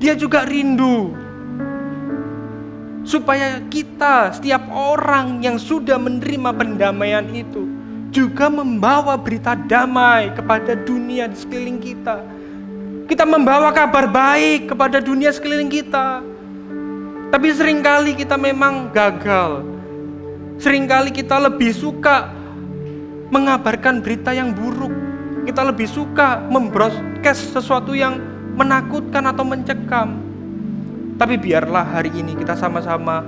dia 0.01 0.17
juga 0.17 0.49
rindu 0.49 1.25
supaya 3.05 3.61
kita, 3.69 4.33
setiap 4.33 4.65
orang 4.73 5.45
yang 5.45 5.61
sudah 5.61 6.01
menerima 6.01 6.51
pendamaian 6.57 7.25
itu, 7.31 7.69
juga 8.11 8.49
membawa 8.49 9.15
berita 9.21 9.53
damai 9.55 10.33
kepada 10.33 10.73
dunia 10.73 11.29
di 11.29 11.37
sekeliling 11.37 11.79
kita. 11.79 12.25
Kita 13.05 13.29
membawa 13.29 13.69
kabar 13.69 14.09
baik 14.09 14.73
kepada 14.73 14.97
dunia 15.01 15.29
sekeliling 15.29 15.69
kita. 15.69 16.25
Tapi 17.29 17.49
sering 17.53 17.85
kali 17.85 18.17
kita 18.17 18.39
memang 18.41 18.89
gagal. 18.95 19.67
Seringkali 20.57 21.11
kita 21.11 21.37
lebih 21.37 21.75
suka 21.75 22.31
mengabarkan 23.29 24.01
berita 24.01 24.31
yang 24.31 24.55
buruk. 24.55 24.95
Kita 25.45 25.67
lebih 25.67 25.85
suka 25.85 26.41
membroadcast 26.49 27.53
sesuatu 27.53 27.93
yang 27.93 28.17
menakutkan 28.55 29.27
atau 29.29 29.45
mencekam. 29.45 30.17
Tapi 31.21 31.35
biarlah 31.37 31.85
hari 31.85 32.15
ini 32.15 32.33
kita 32.39 32.57
sama-sama 32.57 33.21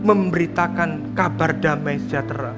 memberitakan 0.00 1.12
kabar 1.18 1.52
damai 1.56 1.98
sejahtera. 2.00 2.54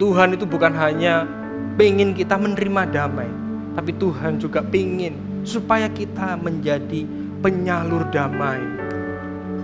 Tuhan 0.00 0.32
itu 0.32 0.48
bukan 0.48 0.72
hanya 0.72 1.28
pengen 1.76 2.16
kita 2.16 2.40
menerima 2.40 2.88
damai, 2.88 3.28
tapi 3.74 3.94
Tuhan 3.94 4.40
juga 4.42 4.64
pengen 4.64 5.42
supaya 5.46 5.86
kita 5.90 6.36
menjadi 6.40 7.06
penyalur 7.40 8.06
damai. 8.10 8.60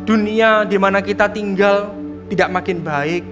Dunia 0.07 0.63
di 0.63 0.79
mana 0.79 1.03
kita 1.03 1.27
tinggal 1.31 1.91
tidak 2.31 2.49
makin 2.55 2.83
baik, 2.83 3.23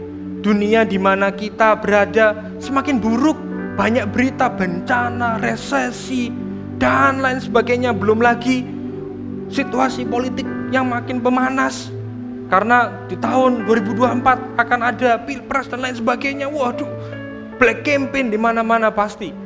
dunia 0.42 0.82
di 0.82 0.98
mana 0.98 1.30
kita 1.30 1.78
berada 1.78 2.50
semakin 2.58 2.98
buruk, 2.98 3.38
banyak 3.78 4.10
berita 4.10 4.50
bencana, 4.50 5.38
resesi, 5.38 6.30
dan 6.76 7.22
lain 7.22 7.38
sebagainya. 7.38 7.94
Belum 7.94 8.18
lagi 8.18 8.66
situasi 9.50 10.06
politik 10.06 10.46
yang 10.74 10.90
makin 10.90 11.22
pemanas. 11.22 11.90
Karena 12.52 12.92
di 13.08 13.16
tahun 13.16 13.64
2024 13.66 14.60
akan 14.60 14.80
ada 14.84 15.16
pilpres 15.22 15.70
dan 15.70 15.80
lain 15.80 15.96
sebagainya. 15.96 16.46
Waduh, 16.50 16.90
black 17.56 17.86
campaign 17.86 18.28
di 18.28 18.38
mana-mana 18.38 18.92
pasti. 18.92 19.43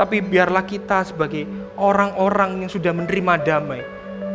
Tapi 0.00 0.24
biarlah 0.24 0.64
kita 0.64 1.04
sebagai 1.04 1.44
orang-orang 1.76 2.64
yang 2.64 2.72
sudah 2.72 2.88
menerima 2.88 3.36
damai, 3.44 3.84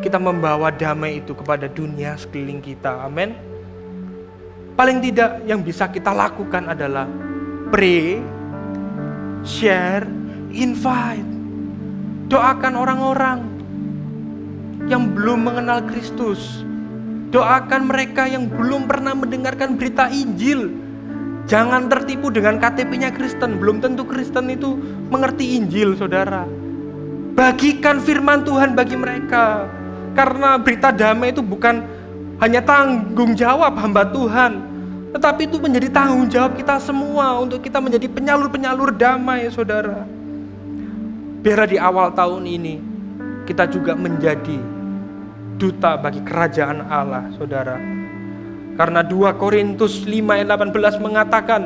kita 0.05 0.21
membawa 0.21 0.69
damai 0.69 1.25
itu 1.25 1.33
kepada 1.33 1.65
dunia 1.65 2.13
sekeliling 2.21 2.61
kita. 2.61 3.01
Amin. 3.01 3.33
Paling 4.77 5.01
tidak 5.01 5.41
yang 5.49 5.65
bisa 5.65 5.89
kita 5.89 6.13
lakukan 6.13 6.69
adalah 6.69 7.09
pray, 7.73 8.21
share, 9.41 10.05
invite. 10.53 11.25
Doakan 12.29 12.73
orang-orang 12.77 13.39
yang 14.85 15.17
belum 15.17 15.49
mengenal 15.49 15.81
Kristus. 15.89 16.61
Doakan 17.33 17.89
mereka 17.89 18.29
yang 18.29 18.45
belum 18.45 18.85
pernah 18.85 19.17
mendengarkan 19.17 19.81
berita 19.81 20.13
Injil. 20.13 20.84
Jangan 21.45 21.85
tertipu 21.85 22.33
dengan 22.33 22.57
KTP-nya 22.57 23.13
Kristen. 23.13 23.61
Belum 23.61 23.77
tentu 23.77 24.01
Kristen 24.01 24.49
itu 24.49 24.73
mengerti 25.13 25.61
Injil, 25.61 25.93
saudara. 25.93 26.49
Bagikan 27.37 28.01
firman 28.01 28.41
Tuhan 28.41 28.73
bagi 28.73 28.97
mereka. 28.97 29.69
Karena 30.17 30.57
berita 30.57 30.89
damai 30.89 31.29
itu 31.29 31.45
bukan 31.45 31.85
hanya 32.41 32.65
tanggung 32.65 33.37
jawab 33.37 33.77
hamba 33.77 34.09
Tuhan. 34.09 34.73
Tetapi 35.13 35.47
itu 35.47 35.61
menjadi 35.61 35.87
tanggung 35.93 36.27
jawab 36.27 36.57
kita 36.57 36.81
semua 36.81 37.37
untuk 37.39 37.61
kita 37.61 37.77
menjadi 37.77 38.09
penyalur-penyalur 38.09 38.89
damai, 38.97 39.45
saudara. 39.53 40.01
Biar 41.45 41.69
di 41.69 41.77
awal 41.77 42.09
tahun 42.17 42.41
ini 42.41 42.75
kita 43.45 43.69
juga 43.69 43.93
menjadi 43.93 44.57
duta 45.61 45.93
bagi 46.01 46.25
kerajaan 46.25 46.89
Allah, 46.89 47.29
saudara. 47.37 47.94
Karena 48.75 49.01
2 49.01 49.39
Korintus 49.39 50.03
5 50.03 50.35
ayat 50.35 50.47
18 50.51 50.99
mengatakan, 50.99 51.61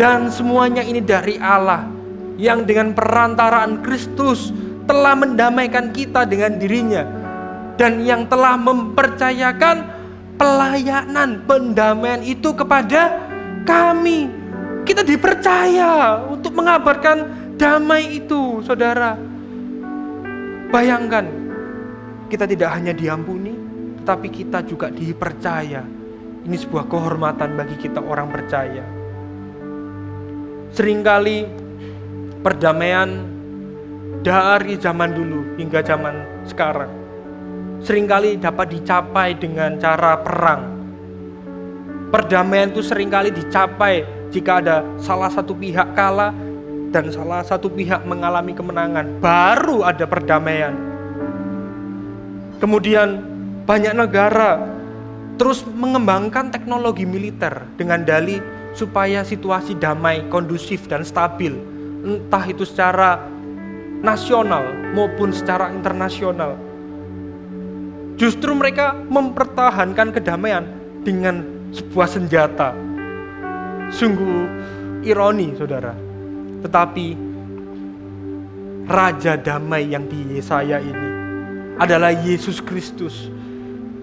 dan 0.00 0.32
semuanya 0.32 0.80
ini 0.80 1.04
dari 1.04 1.36
Allah 1.36 1.84
yang 2.40 2.64
dengan 2.64 2.96
perantaraan 2.96 3.84
Kristus 3.84 4.48
telah 4.88 5.12
mendamaikan 5.12 5.92
kita 5.92 6.24
dengan 6.24 6.56
dirinya 6.56 7.04
dan 7.76 8.00
yang 8.00 8.24
telah 8.24 8.56
mempercayakan 8.56 9.84
pelayanan 10.40 11.44
pendamaian 11.44 12.24
itu 12.24 12.56
kepada 12.56 13.20
kami. 13.68 14.32
Kita 14.88 15.04
dipercaya 15.04 16.24
untuk 16.24 16.56
mengabarkan 16.56 17.28
damai 17.60 18.24
itu, 18.24 18.64
saudara. 18.64 19.20
Bayangkan, 20.72 21.28
kita 22.32 22.48
tidak 22.48 22.72
hanya 22.72 22.96
diampuni, 22.96 23.52
tetapi 24.00 24.28
kita 24.32 24.64
juga 24.64 24.88
dipercaya. 24.88 25.99
Ini 26.50 26.58
sebuah 26.58 26.90
kehormatan 26.90 27.54
bagi 27.54 27.78
kita 27.78 28.02
orang 28.02 28.26
percaya. 28.26 28.82
Seringkali 30.74 31.46
perdamaian 32.42 33.22
dari 34.26 34.74
zaman 34.74 35.14
dulu 35.14 35.54
hingga 35.62 35.78
zaman 35.78 36.42
sekarang 36.50 37.00
sering 37.80 38.04
kali 38.04 38.36
dapat 38.36 38.76
dicapai 38.76 39.36
dengan 39.36 39.80
cara 39.80 40.20
perang. 40.20 40.62
Perdamaian 42.10 42.68
itu 42.74 42.82
sering 42.84 43.08
kali 43.08 43.30
dicapai 43.30 44.04
jika 44.34 44.60
ada 44.60 44.82
salah 44.98 45.30
satu 45.30 45.54
pihak 45.54 45.94
kalah 45.94 46.34
dan 46.90 47.06
salah 47.14 47.40
satu 47.46 47.70
pihak 47.70 48.02
mengalami 48.02 48.50
kemenangan, 48.50 49.22
baru 49.22 49.86
ada 49.86 50.04
perdamaian. 50.04 50.74
Kemudian 52.58 53.22
banyak 53.64 53.94
negara 53.94 54.58
terus 55.40 55.64
mengembangkan 55.64 56.52
teknologi 56.52 57.08
militer 57.08 57.64
dengan 57.80 58.04
dalih 58.04 58.44
supaya 58.76 59.24
situasi 59.24 59.72
damai, 59.72 60.28
kondusif 60.28 60.84
dan 60.84 61.00
stabil, 61.00 61.56
entah 62.04 62.44
itu 62.44 62.68
secara 62.68 63.24
nasional 64.04 64.92
maupun 64.92 65.32
secara 65.32 65.72
internasional. 65.72 66.60
Justru 68.20 68.52
mereka 68.52 68.92
mempertahankan 68.92 70.12
kedamaian 70.12 70.68
dengan 71.00 71.40
sebuah 71.72 72.08
senjata. 72.20 72.76
Sungguh 73.96 74.44
ironi, 75.08 75.56
saudara. 75.56 75.96
Tetapi 76.60 77.06
Raja 78.84 79.40
Damai 79.40 79.88
yang 79.88 80.04
di 80.04 80.36
Yesaya 80.36 80.84
ini 80.84 81.08
adalah 81.80 82.12
Yesus 82.12 82.60
Kristus 82.60 83.39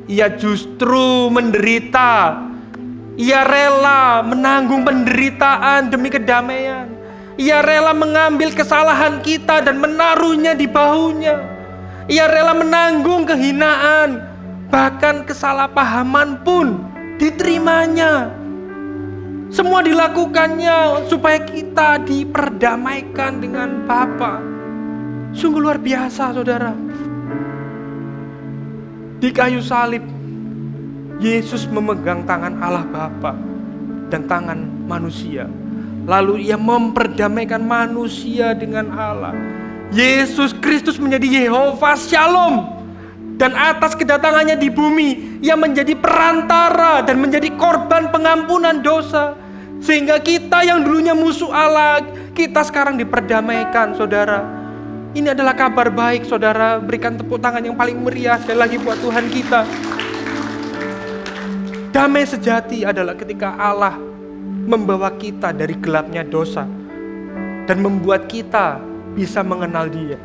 ia 0.07 0.31
justru 0.31 1.27
menderita. 1.27 2.43
Ia 3.19 3.43
rela 3.43 4.23
menanggung 4.23 4.87
penderitaan 4.87 5.91
demi 5.91 6.07
kedamaian. 6.07 6.87
Ia 7.37 7.61
rela 7.61 7.91
mengambil 7.91 8.55
kesalahan 8.55 9.19
kita 9.21 9.61
dan 9.61 9.77
menaruhnya 9.83 10.55
di 10.55 10.65
bahunya. 10.65 11.37
Ia 12.07 12.25
rela 12.31 12.55
menanggung 12.55 13.27
kehinaan, 13.27 14.23
bahkan 14.71 15.27
kesalahpahaman 15.27 16.39
pun 16.47 16.79
diterimanya. 17.19 18.31
Semua 19.51 19.83
dilakukannya 19.83 21.07
supaya 21.11 21.43
kita 21.43 21.99
diperdamaikan 22.07 23.43
dengan 23.43 23.83
Bapa. 23.83 24.39
Sungguh 25.35 25.61
luar 25.61 25.77
biasa, 25.83 26.31
saudara. 26.31 26.86
Di 29.17 29.33
kayu 29.33 29.65
salib, 29.65 30.05
Yesus 31.17 31.65
memegang 31.65 32.21
tangan 32.29 32.61
Allah 32.61 32.85
Bapa 32.85 33.33
dan 34.13 34.29
tangan 34.29 34.61
manusia. 34.85 35.49
Lalu 36.05 36.45
ia 36.45 36.55
memperdamaikan 36.55 37.65
manusia 37.65 38.53
dengan 38.53 38.93
Allah. 38.93 39.33
Yesus 39.89 40.53
Kristus 40.53 41.01
menjadi 41.01 41.49
Yehova 41.49 41.97
Shalom. 41.97 42.77
Dan 43.37 43.53
atas 43.53 43.93
kedatangannya 43.93 44.57
di 44.57 44.69
bumi, 44.69 45.41
ia 45.45 45.53
menjadi 45.53 45.93
perantara 45.93 47.05
dan 47.05 47.21
menjadi 47.21 47.53
korban 47.53 48.09
pengampunan 48.09 48.81
dosa. 48.81 49.37
Sehingga 49.77 50.17
kita 50.21 50.65
yang 50.65 50.81
dulunya 50.81 51.13
musuh 51.13 51.53
Allah, 51.53 52.01
kita 52.33 52.65
sekarang 52.65 52.97
diperdamaikan 52.97 53.93
saudara 53.93 54.56
ini 55.17 55.33
adalah 55.33 55.57
kabar 55.57 55.89
baik 55.89 56.29
saudara. 56.29 56.77
Berikan 56.77 57.17
tepuk 57.17 57.41
tangan 57.41 57.65
yang 57.65 57.73
paling 57.73 57.97
meriah 57.97 58.37
sekali 58.37 58.59
lagi 58.61 58.77
buat 58.77 59.01
Tuhan 59.01 59.25
kita. 59.33 59.61
Damai 61.89 62.29
sejati 62.29 62.85
adalah 62.85 63.17
ketika 63.17 63.57
Allah 63.57 63.97
membawa 64.69 65.09
kita 65.17 65.49
dari 65.49 65.73
gelapnya 65.81 66.21
dosa 66.21 66.69
dan 67.65 67.81
membuat 67.81 68.29
kita 68.29 68.77
bisa 69.17 69.41
mengenal 69.41 69.89
Dia. 69.89 70.21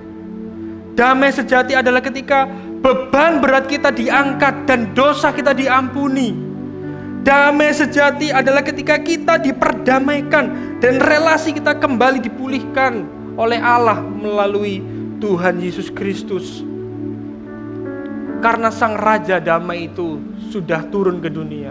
Damai 0.93 1.33
sejati 1.33 1.73
adalah 1.73 2.05
ketika 2.05 2.45
beban 2.85 3.41
berat 3.41 3.65
kita 3.73 3.89
diangkat 3.89 4.69
dan 4.69 4.93
dosa 4.93 5.33
kita 5.33 5.57
diampuni. 5.57 6.53
Damai 7.25 7.73
sejati 7.73 8.29
adalah 8.29 8.61
ketika 8.61 9.01
kita 9.01 9.41
diperdamaikan 9.41 10.77
dan 10.85 11.01
relasi 11.01 11.57
kita 11.57 11.81
kembali 11.81 12.21
dipulihkan 12.21 13.22
oleh 13.37 13.61
Allah 13.61 14.01
melalui 14.03 14.83
Tuhan 15.23 15.63
Yesus 15.63 15.89
Kristus. 15.89 16.67
Karena 18.43 18.75
Sang 18.75 18.99
Raja 18.99 19.39
Damai 19.39 19.87
itu 19.87 20.19
sudah 20.51 20.83
turun 20.91 21.23
ke 21.23 21.31
dunia. 21.31 21.71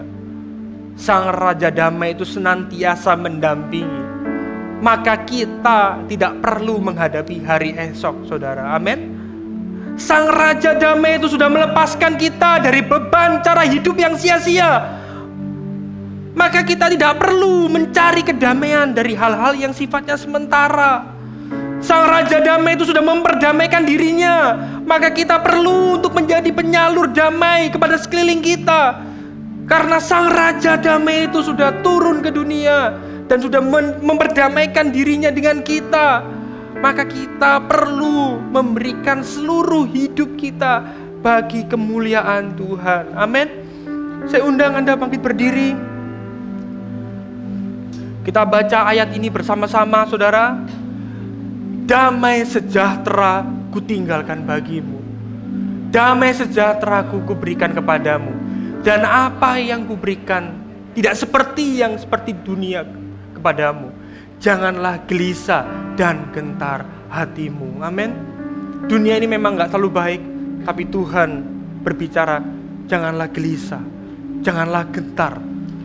Sang 0.96 1.28
Raja 1.28 1.68
Damai 1.68 2.16
itu 2.16 2.24
senantiasa 2.24 3.12
mendampingi. 3.12 4.02
Maka 4.82 5.20
kita 5.22 6.00
tidak 6.10 6.42
perlu 6.42 6.82
menghadapi 6.82 7.44
hari 7.44 7.76
esok, 7.76 8.26
saudara. 8.26 8.74
Amin. 8.74 9.14
Sang 10.00 10.26
Raja 10.32 10.72
Damai 10.72 11.20
itu 11.20 11.28
sudah 11.28 11.52
melepaskan 11.52 12.16
kita 12.16 12.64
dari 12.64 12.80
beban 12.80 13.44
cara 13.44 13.68
hidup 13.68 13.94
yang 14.00 14.16
sia-sia. 14.16 14.98
Maka 16.32 16.64
kita 16.64 16.88
tidak 16.88 17.20
perlu 17.20 17.68
mencari 17.68 18.24
kedamaian 18.24 18.96
dari 18.96 19.12
hal-hal 19.12 19.52
yang 19.52 19.76
sifatnya 19.76 20.16
sementara. 20.16 21.11
Sang 21.82 22.06
Raja 22.06 22.38
Damai 22.38 22.78
itu 22.78 22.86
sudah 22.86 23.02
memperdamaikan 23.02 23.82
dirinya. 23.82 24.54
Maka 24.86 25.10
kita 25.10 25.42
perlu 25.42 25.98
untuk 25.98 26.14
menjadi 26.14 26.48
penyalur 26.54 27.10
damai 27.10 27.74
kepada 27.74 27.98
sekeliling 27.98 28.38
kita. 28.38 29.02
Karena 29.66 29.98
Sang 29.98 30.30
Raja 30.30 30.78
Damai 30.78 31.26
itu 31.26 31.42
sudah 31.42 31.82
turun 31.82 32.22
ke 32.22 32.30
dunia 32.30 32.94
dan 33.26 33.42
sudah 33.42 33.58
memperdamaikan 33.98 34.94
dirinya 34.94 35.34
dengan 35.34 35.58
kita. 35.66 36.22
Maka 36.78 37.02
kita 37.06 37.62
perlu 37.66 38.38
memberikan 38.38 39.26
seluruh 39.26 39.86
hidup 39.90 40.38
kita 40.38 40.86
bagi 41.22 41.66
kemuliaan 41.66 42.54
Tuhan. 42.58 43.14
Amin. 43.18 43.46
Saya 44.30 44.46
undang 44.46 44.78
Anda 44.78 44.94
bangkit 44.94 45.18
berdiri. 45.18 45.74
Kita 48.22 48.46
baca 48.46 48.86
ayat 48.86 49.10
ini 49.18 49.26
bersama-sama, 49.30 50.06
saudara. 50.06 50.54
Damai 51.82 52.46
sejahtera 52.46 53.42
ku 53.74 53.82
tinggalkan 53.82 54.46
bagimu. 54.46 55.02
Damai 55.90 56.32
sejahtera 56.32 57.04
ku 57.10 57.20
kuberikan 57.26 57.74
kepadamu. 57.74 58.32
Dan 58.82 59.06
apa 59.06 59.58
yang 59.58 59.86
kuberikan 59.86 60.62
tidak 60.92 61.14
seperti 61.18 61.80
yang 61.82 61.98
seperti 61.98 62.34
dunia 62.34 62.86
kepadamu. 63.34 63.90
Janganlah 64.42 65.06
gelisah 65.06 65.94
dan 65.94 66.30
gentar 66.34 66.82
hatimu. 67.10 67.82
Amin. 67.84 68.10
Dunia 68.90 69.14
ini 69.14 69.30
memang 69.30 69.54
gak 69.54 69.70
selalu 69.70 69.90
baik, 69.94 70.22
tapi 70.66 70.90
Tuhan 70.90 71.30
berbicara, 71.86 72.42
janganlah 72.90 73.30
gelisah, 73.30 73.82
janganlah 74.42 74.90
gentar, 74.90 75.38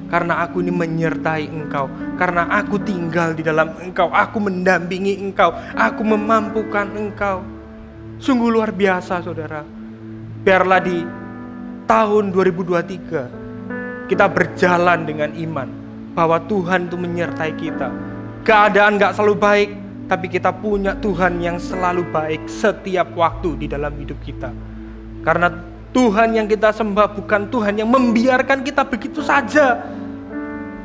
karena 0.07 0.43
aku 0.47 0.63
ini 0.63 0.71
menyertai 0.71 1.51
engkau, 1.51 1.91
karena 2.15 2.47
aku 2.47 2.79
tinggal 2.81 3.35
di 3.35 3.43
dalam 3.43 3.75
engkau, 3.79 4.07
aku 4.11 4.39
mendampingi 4.39 5.19
engkau, 5.19 5.51
aku 5.75 6.01
memampukan 6.03 6.87
engkau. 6.95 7.43
Sungguh 8.17 8.49
luar 8.49 8.73
biasa 8.73 9.21
saudara. 9.21 9.61
Biarlah 10.41 10.81
di 10.81 11.03
tahun 11.85 12.31
2023 12.33 14.09
kita 14.09 14.25
berjalan 14.31 15.03
dengan 15.03 15.31
iman 15.35 15.69
bahwa 16.15 16.41
Tuhan 16.47 16.89
itu 16.89 16.97
menyertai 16.97 17.53
kita. 17.59 17.89
Keadaan 18.41 18.97
gak 18.97 19.19
selalu 19.19 19.35
baik, 19.37 19.69
tapi 20.07 20.31
kita 20.31 20.55
punya 20.55 20.95
Tuhan 20.97 21.43
yang 21.43 21.59
selalu 21.59 22.07
baik 22.09 22.47
setiap 22.47 23.11
waktu 23.13 23.59
di 23.59 23.67
dalam 23.67 23.91
hidup 23.99 24.17
kita. 24.23 24.49
Karena 25.21 25.51
Tuhan 25.97 26.29
yang 26.37 26.45
kita 26.45 26.69
sembah 26.69 27.09
bukan 27.09 27.49
Tuhan 27.49 27.81
yang 27.81 27.89
membiarkan 27.89 28.61
kita 28.61 28.85
begitu 28.85 29.25
saja, 29.25 29.81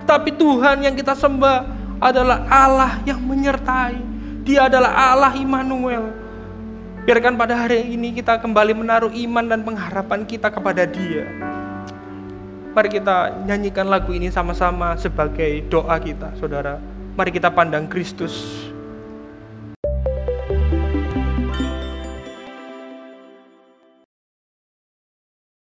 Tapi 0.09 0.33
Tuhan 0.35 0.81
yang 0.83 0.97
kita 0.97 1.13
sembah 1.13 1.69
adalah 2.01 2.49
Allah 2.49 2.97
yang 3.05 3.21
menyertai. 3.21 4.01
Dia 4.43 4.73
adalah 4.73 5.13
Allah 5.13 5.37
Immanuel. 5.37 6.11
Biarkan 7.05 7.37
pada 7.37 7.55
hari 7.55 7.93
ini 7.93 8.17
kita 8.17 8.41
kembali 8.41 8.73
menaruh 8.73 9.13
iman 9.13 9.45
dan 9.47 9.61
pengharapan 9.61 10.25
kita 10.25 10.49
kepada 10.49 10.89
Dia. 10.89 11.29
Mari 12.73 12.89
kita 12.89 13.45
nyanyikan 13.45 13.93
lagu 13.93 14.17
ini 14.17 14.33
sama-sama 14.33 14.97
sebagai 14.97 15.61
doa 15.69 16.01
kita, 16.01 16.33
saudara. 16.41 16.81
Mari 17.15 17.31
kita 17.37 17.53
pandang 17.53 17.85
Kristus 17.85 18.72